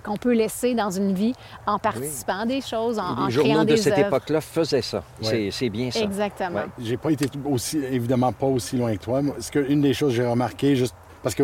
[0.05, 1.33] qu'on peut laisser dans une vie
[1.65, 4.07] en participant à des choses, en, en Les créant journaux de des cette œuvres.
[4.07, 5.03] époque-là faisaient ça.
[5.21, 5.99] C'est- bien ça.
[6.01, 6.61] Exactement.
[6.79, 9.21] J'ai pas été aussi, évidemment pas aussi loin que toi.
[9.39, 11.43] Ce que, une des choses que j'ai remarqué, juste parce que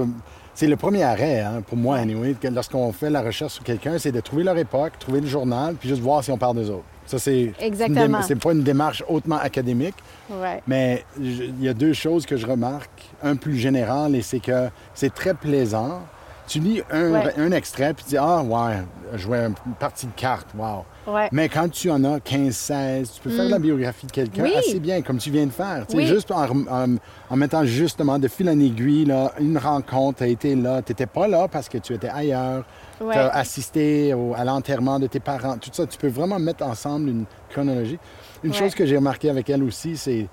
[0.54, 3.98] c'est le premier arrêt, hein, pour moi, anyway, que lorsqu'on fait la recherche sur quelqu'un,
[3.98, 6.70] c'est de trouver leur époque, trouver le journal, puis juste voir si on parle des
[6.70, 6.84] autres.
[7.06, 7.54] Ça, c'est.
[7.60, 8.22] Exactement.
[8.22, 9.96] C'est pas une démarche hautement académique,
[10.30, 10.62] Ouais.
[10.68, 12.92] mais je- il y a deux choses que je remarque.
[13.24, 16.02] Un plus général, et c'est que c'est très plaisant.
[16.50, 17.34] Tu lis un, Ouais.
[17.38, 18.78] un extrait, puis tu dis Ah, ouais,
[19.18, 20.84] jouer une partie de cartes, wow.
[21.14, 21.30] Ouais.
[21.32, 24.46] Mais quand tu en as 15, 16, tu peux faire la biographie de quelqu'un Mm.
[24.46, 24.56] Oui.
[24.58, 25.86] assez bien, comme tu viens de faire.
[25.94, 26.08] Oui.
[26.08, 26.96] Juste en, en-
[27.30, 30.92] en mettant justement de fil en aiguille, là, une rencontre, tu as été là, tu
[30.92, 32.66] n'étais pas là parce que tu étais ailleurs,
[33.00, 33.14] Ouais.
[33.14, 35.86] tu as assisté au- à l'enterrement de tes parents, tout ça.
[35.86, 38.00] Tu peux vraiment mettre ensemble une chronologie.
[38.44, 40.28] Une chose que j'ai remarqué avec elle aussi, c'est.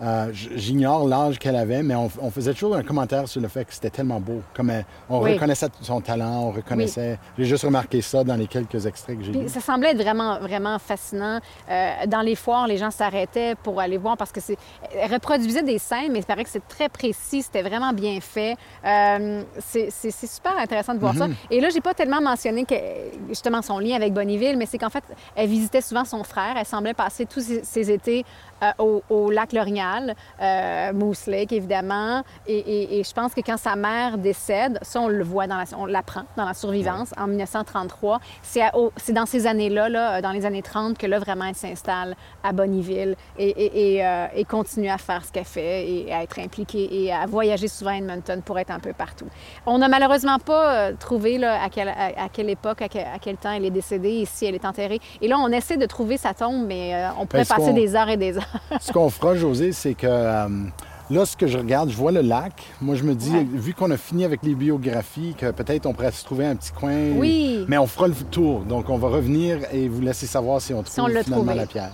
[0.00, 3.64] Euh, J'ignore l'âge qu'elle avait, mais on, on faisait toujours un commentaire sur le fait
[3.64, 4.40] que c'était tellement beau.
[4.54, 5.32] Comme elle- on Oui.
[5.34, 7.18] reconnaissait son talent, on reconnaissait.
[7.36, 9.48] J'ai juste remarqué ça dans les quelques extraits que j'ai lus.
[9.48, 11.40] ça semblait être vraiment, vraiment fascinant.
[11.70, 14.56] Euh, dans les foires, les gens s'arrêtaient pour aller voir parce que c'est.
[14.94, 18.56] Elle reproduisait des scènes, mais il paraît que c'est très précis, c'était vraiment bien fait.
[18.84, 19.90] Euh, c'est
[20.26, 21.26] super intéressant de voir ça.
[21.50, 22.74] Et là, j'ai pas tellement mentionné que,
[23.28, 26.54] justement son lien avec Bonneville, mais c'est qu'en fait, elle visitait souvent son frère.
[26.58, 28.24] Elle semblait passer tous ses, ses étés
[28.62, 29.52] euh, au, au lac
[29.88, 32.22] L'Orignal, euh, Moose Lake, évidemment.
[32.46, 35.56] Et, et- et je pense que quand sa mère décède, ça, on le voit, dans
[35.56, 38.20] la, on l'apprend dans la survivance en 1933.
[38.42, 41.46] C'est à- au- c'est dans ces années-là, là, dans les années 30, que là, vraiment,
[41.46, 46.22] elle s'installe à Bonneville et, euh, et continue à faire ce qu'elle fait et à
[46.22, 49.26] être impliquée et à voyager souvent à Edmonton pour être un peu partout.
[49.66, 53.02] On n'a malheureusement pas euh, trouvé là, à, quelle, à- à quelle époque, à quel,
[53.06, 55.00] à quel temps elle est décédée et si elle est enterrée.
[55.20, 57.72] Et là, on essaie de trouver sa tombe, mais euh, on pourrait Est-ce passer qu'on-
[57.74, 58.44] des heures et des heures.
[58.80, 60.48] Ce qu'on fera, José, c'est que euh,
[61.10, 62.52] là, ce que je regarde, je vois le lac.
[62.80, 63.46] Moi, je me dis, Ouais.
[63.50, 66.72] vu qu'on a fini avec les biographies, que peut-être on pourrait se trouver un petit
[66.72, 67.12] coin.
[67.16, 67.64] Oui.
[67.68, 68.60] Mais on fera le tour.
[68.60, 71.54] Donc, on va revenir et vous laisser savoir si on trouve on finalement trouvé.
[71.54, 71.90] la pierre.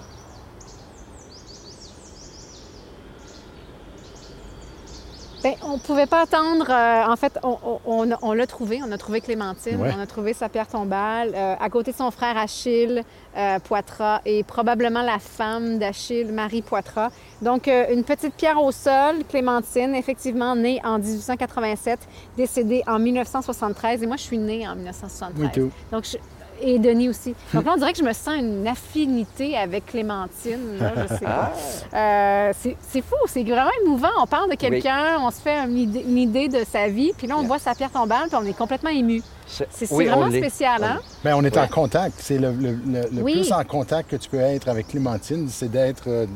[5.44, 6.66] Bien, on ne pouvait pas attendre.
[6.70, 8.80] euh, en fait, on, l'a trouvé.
[8.82, 9.78] On a trouvé Clémentine.
[9.80, 9.90] Ouais.
[9.96, 13.02] On a trouvé sa pierre tombale euh, à côté de son frère Achille
[13.36, 17.10] euh, Poitras et probablement la femme d'Achille, Marie Poitras.
[17.42, 22.00] Donc, euh, une petite pierre au sol, Clémentine, effectivement née en 1887,
[22.38, 24.02] décédée en 1973.
[24.02, 25.42] Et moi, je suis née en 1973.
[25.44, 25.70] Oui, tout.
[25.92, 26.16] Donc, je-
[26.64, 27.34] et Denis aussi.
[27.54, 30.78] Donc là, on dirait que je me sens une affinité avec Clémentine.
[30.80, 31.52] Là, je sais pas.
[31.94, 34.08] Euh, c'est c'est fou, c'est vraiment émouvant.
[34.22, 37.26] On parle de quelqu'un, on se fait une idée, une idée de sa vie, puis
[37.26, 39.22] là, on voit sa pierre tombale, puis on est complètement ému.
[39.46, 41.00] C'est c'est oui, on vraiment spécial, hein?
[41.22, 42.14] Bien, on est en contact.
[42.18, 43.32] C'est le, le- le- le Oui.
[43.34, 46.26] plus en contact que tu peux être avec Clémentine, c'est d'être euh,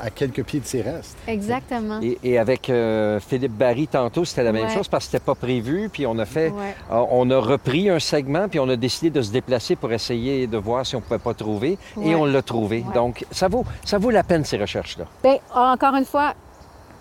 [0.00, 1.16] à quelques pieds de ses restes.
[1.26, 2.00] Exactement.
[2.02, 4.74] Et, et avec euh, Philippe Barry, tantôt, c'était la même Ouais.
[4.74, 5.88] chose parce que c'était pas prévu.
[5.92, 6.74] Puis on a fait, Ouais.
[6.92, 10.46] euh, on a repris un segment, puis on a décidé de se déplacer pour essayer
[10.46, 11.78] de voir si on pouvait pas trouver.
[11.96, 12.08] Ouais.
[12.08, 12.84] Et on l'a trouvé.
[12.86, 12.94] Ouais.
[12.94, 15.04] Donc, ça vaut, ça vaut la peine, ces recherches-là.
[15.22, 16.34] Bien, encore une fois,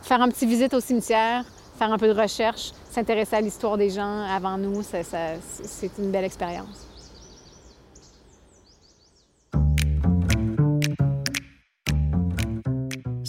[0.02, 1.43] faire un petit visite au cimetière,
[1.78, 5.91] faire un peu de recherche, s'intéresser à l'histoire des gens avant nous, ça- ça- c'est
[6.00, 6.85] une belle expérience.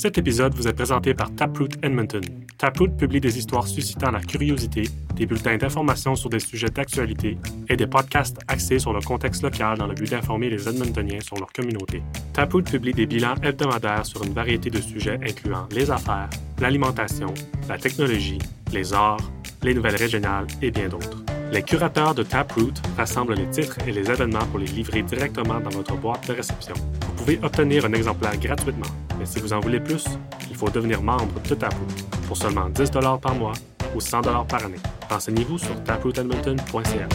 [0.06, 2.20] Cet épisode vous est présenté par Taproot Edmonton.
[2.58, 4.84] Taproot publie des histoires suscitant la curiosité,
[5.16, 7.36] des bulletins d'information sur des sujets d'actualité
[7.68, 11.36] et des podcasts axés sur le contexte local dans le but d'informer les Edmontoniens sur
[11.38, 12.04] leur communauté.
[12.34, 16.30] Taproot publie des bilans hebdomadaires sur une variété de sujets incluant les affaires,
[16.60, 17.34] l'alimentation,
[17.68, 18.38] la technologie,
[18.72, 19.32] les arts,
[19.62, 21.22] les nouvelles régionales et bien d'autres.
[21.52, 25.70] Les curateurs de Taproot rassemblent les titres et les événements pour les livrer directement dans
[25.70, 26.74] votre boîte de réception.
[26.74, 30.04] Vous pouvez obtenir un exemplaire gratuitement, mais si vous en voulez plus,
[30.50, 31.86] il faut devenir membre de Taproot
[32.26, 32.90] pour seulement 10
[33.20, 33.52] par mois
[33.94, 34.80] ou 100 par année.
[35.08, 37.08] Renseignez-vous sur taprootedmonton.ca.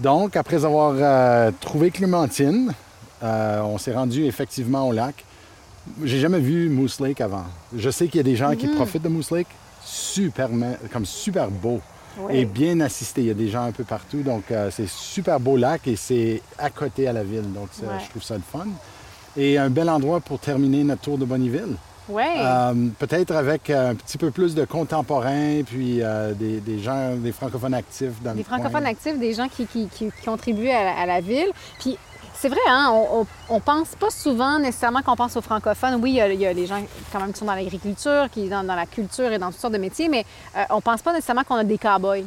[0.00, 2.72] Donc, après avoir euh, trouvé Clémentine,
[3.22, 5.24] Euh, on s'est rendu effectivement au lac.
[6.04, 7.44] J'ai jamais vu Moose Lake avant.
[7.76, 9.48] Je sais qu'il y a des gens qui profitent de Moose Lake.
[9.90, 10.50] Super,
[10.92, 11.80] comme super beau
[12.20, 12.36] Oui.
[12.36, 13.22] et bien assisté.
[13.22, 14.22] Il y a des gens un peu partout.
[14.22, 17.50] Donc, euh, c'est super beau lac et c'est à côté à la ville.
[17.54, 17.92] Donc, ça, Ouais.
[18.04, 18.66] je trouve ça le fun.
[19.36, 21.76] Et un bel endroit pour terminer notre tour de Bonneville.
[22.10, 22.22] Oui.
[22.38, 27.14] Euh, Peut-être avec euh, un petit peu plus de contemporains, puis euh, des, des gens,
[27.16, 28.58] des francophones actifs dans des le coin.
[28.58, 31.48] francophones actifs, des gens qui, qui, qui- qui contribuent à, la- à la ville.
[31.78, 31.98] Puis
[32.40, 33.26] c'est vrai, hein, on, on,
[33.56, 35.96] on pense pas souvent nécessairement qu'on pense aux francophones.
[36.00, 36.80] Oui, il y, a, il y a les gens
[37.10, 39.58] quand même qui sont dans l'agriculture, qui sont dans, dans la culture et dans toutes
[39.60, 40.24] sortes de métiers, mais
[40.56, 42.24] euh, on pense pas nécessairement qu'on a des cowboys,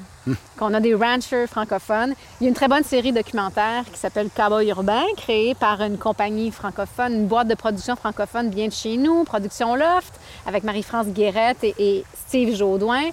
[0.58, 2.14] qu'on a des ranchers francophones.
[2.40, 5.98] Il y a une très bonne série documentaire qui s'appelle Cowboy urbain, créée par une
[5.98, 11.08] compagnie francophone, une boîte de production francophone bien de chez nous, Production Loft, avec Marie-France
[11.08, 13.04] Guérette et, et Steve Jaudoin.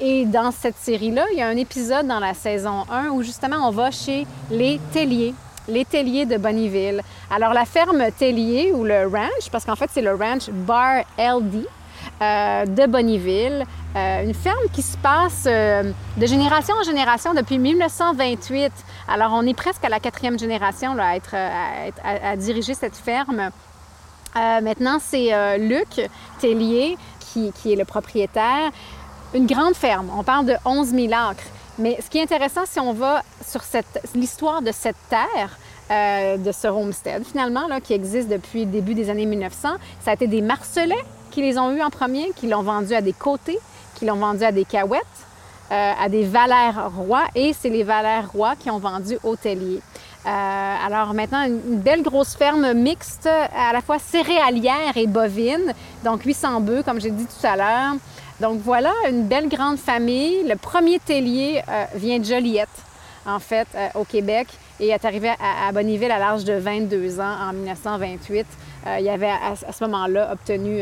[0.00, 3.68] Et dans cette série-là, il y a un épisode dans la saison 1 où justement
[3.68, 5.32] on va chez les Telliers,
[5.68, 7.02] les Telliers de Bonneville.
[7.30, 11.66] Alors la ferme Tellier ou le ranch, parce qu'en fait c'est le ranch Bar LD
[12.22, 13.64] euh, de Bonneville,
[13.96, 18.72] euh, une ferme qui se passe euh, de génération en génération depuis 1928.
[19.08, 23.50] Alors on est presque à la quatrième génération à, être, à, diriger cette ferme.
[24.34, 26.08] Maintenant, c'est Luc
[26.40, 26.96] Tellier
[27.32, 28.70] qui est le propriétaire.
[29.34, 30.10] Une grande ferme.
[30.16, 31.42] On parle de 11 000 acres.
[31.80, 33.62] Mais ce qui est intéressant, si on va sur
[34.14, 35.58] l'histoire de cette terre,
[35.90, 39.70] euh, de ce homestead, finalement, qui existe depuis le début des années 1900,
[40.04, 43.00] ça a été des Marcelais qui les ont eus en premier, qui l'ont vendu à
[43.00, 43.58] des côtés,
[43.94, 45.00] qui l'ont vendu à des Cahouettes,
[45.72, 49.80] euh, à des Valères Rois, et c'est les Valères Rois qui ont vendu au Tellier.
[50.26, 55.72] Euh, alors maintenant, une belle grosse ferme mixte, à la fois céréalière et bovine,
[56.04, 57.94] donc 800 bœufs, comme j'ai dit tout à l'heure.
[58.40, 60.48] Donc voilà, une belle grande famille.
[60.48, 62.68] Le premier tellier euh, vient de Joliette,
[63.26, 64.48] en fait, euh, au Québec,
[64.80, 68.46] et est arrivé à, à Bonneville à l'âge de 22 ans en 1928.
[68.86, 70.80] Euh, il avait à, ce moment-là obtenu,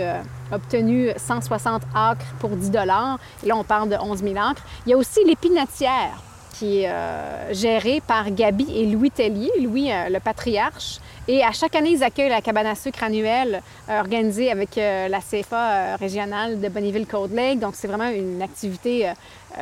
[0.52, 3.18] obtenu 160 acres pour 10 dollars.
[3.42, 4.62] Et là, on parle de 11 000 acres.
[4.86, 6.22] Il y a aussi l'épinatière
[6.58, 10.98] qui est euh, gérée par Gabi et Louis Tellier, Louis euh, le patriarche.
[11.28, 15.08] Et à chaque année, ils accueillent la cabane à sucre annuelle euh, organisée avec euh,
[15.08, 17.60] la CFA régionale de Bonneville-Côte Lake.
[17.60, 19.12] Donc, c'est vraiment une activité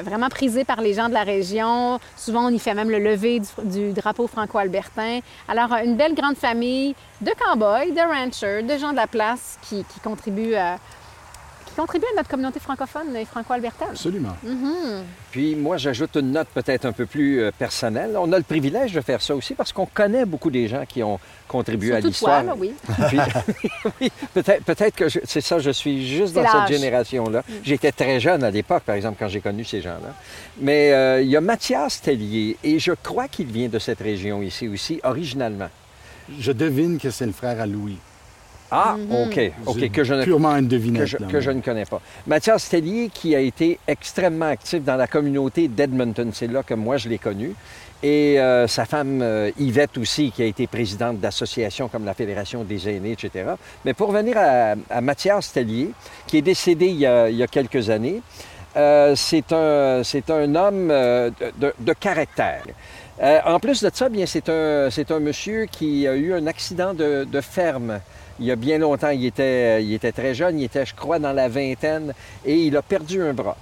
[0.03, 1.99] vraiment prisée par les gens de la région.
[2.16, 5.20] Souvent, on y fait même le lever du, drapeau franco-albertain.
[5.49, 9.84] Alors, une belle grande famille de cow-boys, de ranchers, de gens de la place qui,
[10.03, 10.76] contribuent à,
[11.77, 13.89] contribuent à notre communauté francophone et franco-albertaine.
[13.91, 14.35] Absolument.
[15.31, 18.16] Puis moi, j'ajoute une note peut-être un peu plus euh, personnelle.
[18.18, 21.03] On a le privilège de faire ça aussi parce qu'on connaît beaucoup des gens qui
[21.03, 22.43] ont contribué à l'histoire.
[22.59, 22.72] oui.
[23.09, 23.18] Puis-
[24.01, 27.43] oui, peut-être, que je- c'est ça, je suis juste dans cette génération-là.
[27.62, 30.14] J'étais très jeune à l'époque, par exemple, quand j'ai connu ces gens-là.
[30.61, 34.43] Mais euh, il y a Mathias Tellier, et je crois qu'il vient de cette région
[34.43, 35.68] ici aussi, originalement.
[36.41, 37.99] Je devine que c'est le frère à Louis.
[38.71, 39.27] Ah, Mm-hmm.
[39.27, 41.03] OK, OK, que je ne Purement une devinette.
[41.03, 42.01] que je, là, que je mais- ne connais pas.
[42.27, 46.97] Mathias Tellier, qui a été extrêmement actif dans la communauté d'Edmonton, c'est là que moi
[46.97, 47.55] je l'ai connu.
[48.03, 52.62] Et euh, sa femme euh, Yvette aussi, qui a été présidente d'associations comme la Fédération
[52.62, 53.51] des aînés, etc.
[53.85, 55.91] Mais pour revenir à, à Mathias Tellier,
[56.27, 58.21] qui est décédé il y a, il y a quelques années,
[58.77, 62.64] euh, c'est un, c'est un homme euh, de, caractère.
[63.23, 66.47] Euh, en plus de ça, bien, c'est un, c'est un monsieur qui a eu un
[66.47, 68.01] accident de, de ferme.
[68.39, 71.18] Il y a bien longtemps, il était, il était très jeune, il était, je crois,
[71.18, 72.12] dans la vingtaine,
[72.45, 73.57] et il a perdu un bras.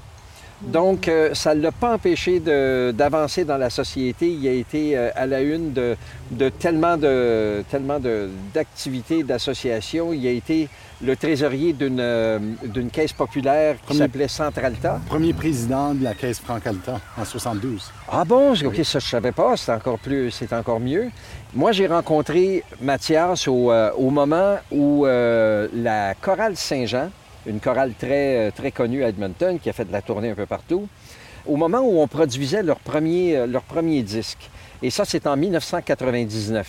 [0.63, 4.29] Donc, euh, ça ne l'a pas empêché d'avancer dans la société.
[4.31, 5.97] Il a été euh, à la une de,
[6.31, 10.13] de tellement de tellement de- d'activités, d'associations.
[10.13, 10.69] Il a été
[11.03, 12.39] le trésorier d'une euh,
[12.93, 15.01] caisse populaire qui s'appelait Centralta.
[15.07, 17.91] Premier président de la Caisse Franc-Alta en 72.
[18.11, 21.11] Ah bon, OK, ça je savais pas, c'est encore plus, c'est encore mieux.
[21.53, 27.11] Moi, j'ai rencontré Mathias au, au moment où la chorale Saint-Jean,
[27.47, 30.35] une chorale très, euh, très connue à Edmonton, qui a fait de la tournée un
[30.35, 30.89] peu partout,
[31.47, 34.51] au moment où on produisait leur premier, euh, leur premier disque.
[34.83, 36.67] Et ça, c'est en 1999.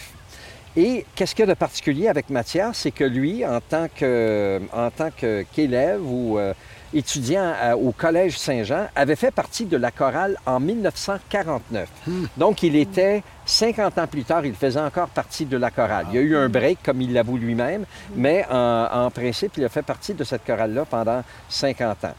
[0.77, 4.59] Et qu'est-ce qu'il y a de particulier avec Mathias, c'est que lui, en tant que-
[4.73, 6.53] en tant que- qu'élève ou euh,
[6.93, 11.87] étudiant à- au Collège Saint-Jean, avait fait partie de la chorale en 1949.
[12.35, 16.07] Donc, il était 50 ans plus tard, il faisait encore partie de la chorale.
[16.09, 17.85] Il y a eu un break, comme il l'avoue lui-même,
[18.15, 22.15] mais en, en principe, il a fait partie de cette chorale-là pendant 50 ans.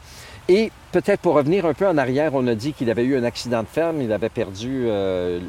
[0.48, 3.24] Et peut-être pour revenir un peu en arrière, on a dit qu'il avait eu un
[3.24, 5.40] accident de ferme, il avait perdu euh,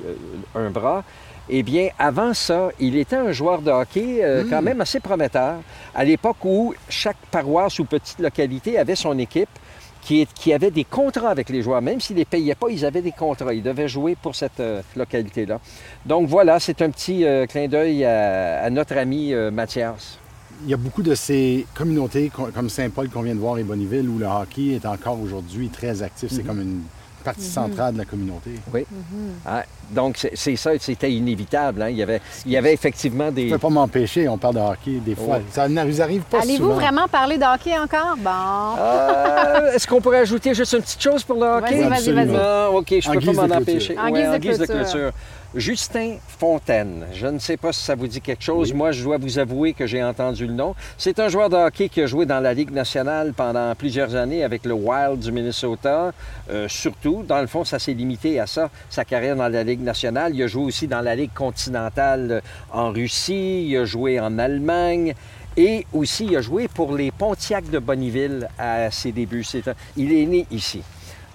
[0.55, 1.03] un bras.
[1.49, 5.55] Eh bien, avant ça, il était un joueur de hockey euh, quand même assez prometteur,
[5.95, 9.49] à l'époque où chaque paroisse ou petite localité avait son équipe.
[10.07, 11.81] Qui, avaient des contrats avec les joueurs.
[11.81, 13.53] Même s'ils ne les payaient pas, ils avaient des contrats.
[13.53, 15.59] Ils devaient jouer pour cette euh, localité-là.
[16.05, 20.17] Donc voilà, c'est un petit euh, clin d'œil à, à notre ami euh, Mathias.
[20.63, 23.63] Il y a beaucoup de ces communautés co- comme Saint-Paul qu'on vient de voir et
[23.63, 26.31] Bonneville où le hockey est encore aujourd'hui très actif.
[26.31, 26.81] C'est comme une
[27.27, 28.51] partie centrale de la communauté.
[29.45, 31.81] Ah, donc c'est ça, c'était inévitable.
[31.81, 31.89] hein.
[31.89, 33.45] Il, y avait, il y avait effectivement Je des...
[33.45, 35.35] ne peux pas m'empêcher, on parle de hockey des fois.
[35.37, 35.43] Ouais.
[35.51, 36.75] Ça nous arrive pas Allez-vous souvent.
[36.75, 38.15] vraiment parler de hockey encore?
[38.17, 38.79] Bon.
[38.79, 41.81] Euh, Est-ce qu'on pourrait ajouter juste une petite chose pour le hockey?
[41.83, 42.27] Vas-y, vas-y, vas-y.
[42.27, 43.97] Non, OK, je En peux pas m'en empêcher.
[43.97, 45.11] En Ouais, guise de guise de clôture.
[45.55, 48.73] Justin Fontaine, je ne sais pas si ça vous dit quelque chose.
[48.73, 50.75] Moi, je dois vous avouer que j'ai entendu le nom.
[50.97, 54.43] C'est un joueur de hockey qui a joué dans la Ligue nationale pendant plusieurs années
[54.43, 56.11] avec le Wild du Minnesota.
[56.49, 59.81] Euh, surtout, dans le fond, ça s'est limité à ça, sa carrière dans la Ligue
[59.81, 60.35] nationale.
[60.35, 62.41] Il a joué aussi dans la Ligue continentale
[62.71, 63.67] en Russie.
[63.67, 65.15] Il a joué en Allemagne.
[65.55, 69.43] Et aussi, il a joué pour les Pontiacs de Bonneville à ses débuts.
[69.65, 70.83] Un- Il est né ici.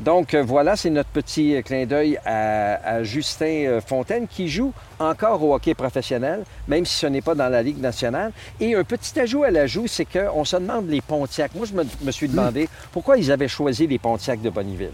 [0.03, 4.73] Donc euh, voilà, c'est notre petit euh, clin d'œil à, Justin euh, Fontaine qui joue
[4.99, 8.33] encore au hockey professionnel, même si ce n'est pas dans la Ligue nationale.
[8.59, 11.55] Et un petit ajout à l'ajout, c'est qu'on se demande les Pontiacs.
[11.55, 14.91] Moi, je me, me suis demandé pourquoi ils avaient choisi les Pontiacs de Bonneville.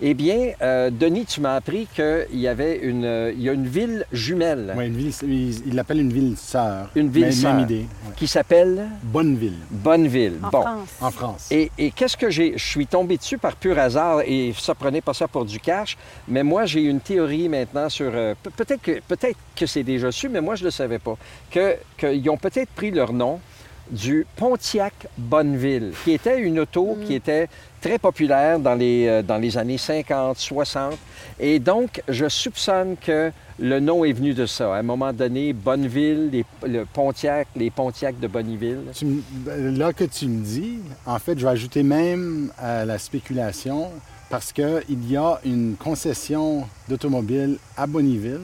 [0.00, 3.52] Eh bien, euh, Denis, tu m'as appris qu'il y avait une, euh, il y a
[3.52, 5.12] une ville jumelle Ouais, une ville,
[5.66, 6.90] il l'appelle une ville sœur.
[6.96, 7.54] Une ville Même- sœur.
[7.54, 7.78] Même idée.
[8.06, 8.12] ouais.
[8.16, 10.38] qui s'appelle Bonneville, Bonneville.
[10.42, 10.62] En bon.
[10.62, 10.88] France.
[11.00, 11.48] en France.
[11.52, 12.54] Et, et qu'est-ce que j'ai.
[12.58, 15.96] Je suis tombé dessus par pur hasard et ça prenez pas ça pour du cash,
[16.28, 18.10] mais moi j'ai une théorie maintenant sur.
[18.14, 21.16] euh, pe- peut-être que peut-être que c'est déjà su, mais moi je le savais pas.
[21.50, 23.40] Que qu'ils ont peut-être pris leur nom
[23.90, 27.48] du Pontiac Bonneville, qui était une auto qui était
[27.84, 30.96] très populaire dans les, euh, dans les années 50, 60.
[31.38, 34.74] Et donc, je soupçonne que le nom est venu de ça.
[34.74, 38.84] À un moment donné, Bonneville, les, le Pontiac, les Pontiacs de Bonneville.
[38.94, 42.96] Tu ben, là que tu me dis, en fait, je vais ajouter même à la
[42.96, 43.90] spéculation
[44.30, 48.40] parce qu'il y a une concession d'automobile à Bonneville.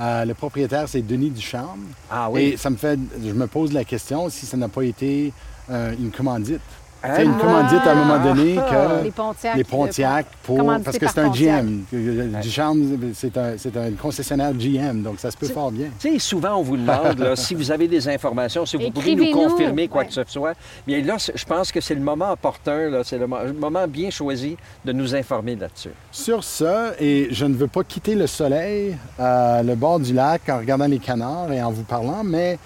[0.00, 1.86] Euh, le propriétaire, c'est Denis Ducharme.
[2.08, 5.32] Ah Et ça me fait, je me pose la question si ça n'a pas été
[5.68, 6.60] euh, une commandite.
[7.04, 7.12] Hein?
[7.16, 8.98] C'est une commandite à un moment donné Ah!
[9.00, 9.56] que Les Pontiacs.
[9.56, 11.64] les Pontiac pour parce que c'est un Pontiac.
[11.64, 11.80] GM.
[11.94, 15.86] Euh, Ducharme, c'est un, c'est un concessionnaire GM, donc ça se peut fort bien.
[16.00, 19.14] Tu sais, souvent, on vous demande là, si vous avez des informations, si vous pouvez
[19.14, 20.06] nous confirmer quoi Ouais.
[20.06, 20.54] que ce soit.
[20.86, 24.92] Bien là, je pense que c'est le moment opportun, c'est le moment bien choisi de
[24.92, 25.90] nous informer là-dessus.
[26.12, 30.42] Sur ce, et je ne veux pas quitter le soleil, euh, le bord du lac,
[30.48, 32.58] en regardant les canards et en vous parlant, mais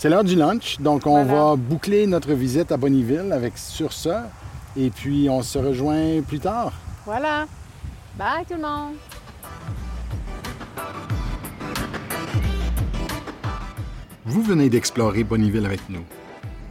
[0.00, 1.50] c'est l'heure du lunch, donc on Voilà.
[1.50, 4.08] va boucler notre visite à Bonneville avec sur ce,
[4.74, 6.72] et puis on se rejoint plus tard.
[7.04, 7.46] Voilà.
[8.16, 8.94] Bye tout le monde.
[14.24, 16.04] Vous venez d'explorer Bonneville avec nous.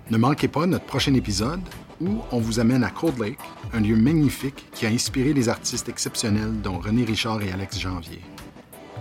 [0.10, 1.62] Ne manquez pas notre prochain épisode
[2.02, 3.38] où on vous amène à Cold Lake,
[3.74, 8.22] un lieu magnifique qui a inspiré les artistes exceptionnels dont René Richard et Alex Janvier.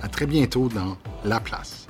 [0.03, 1.88] À très bientôt dans La Place.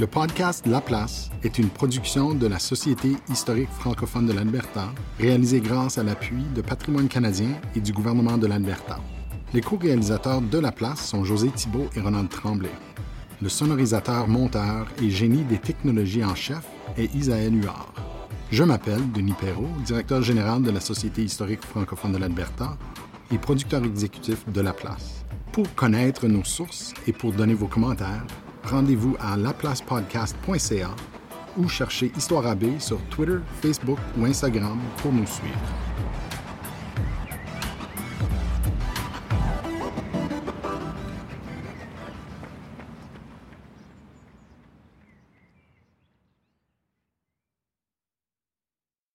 [0.00, 4.88] Le podcast La Place est une production de la Société historique francophone de l'Alberta,
[5.18, 8.98] réalisée grâce à l'appui de Patrimoine canadien et du gouvernement de l'Alberta.
[9.52, 12.70] Les co-réalisateurs de La Place sont José Thibault et Ronald Tremblay.
[13.42, 17.92] Le sonorisateur, monteur et génie des technologies en chef est Isaël Huard.
[18.50, 22.78] Je m'appelle Denis Perrault, directeur général de la Société historique francophone de l'Alberta
[23.30, 25.26] et producteur exécutif de La Place.
[25.52, 28.24] Pour connaître nos sources et pour donner vos commentaires,
[28.64, 30.90] rendez-vous à laplacepodcast.ca
[31.56, 35.58] ou cherchez Histoire AB sur Twitter, Facebook ou Instagram pour nous suivre.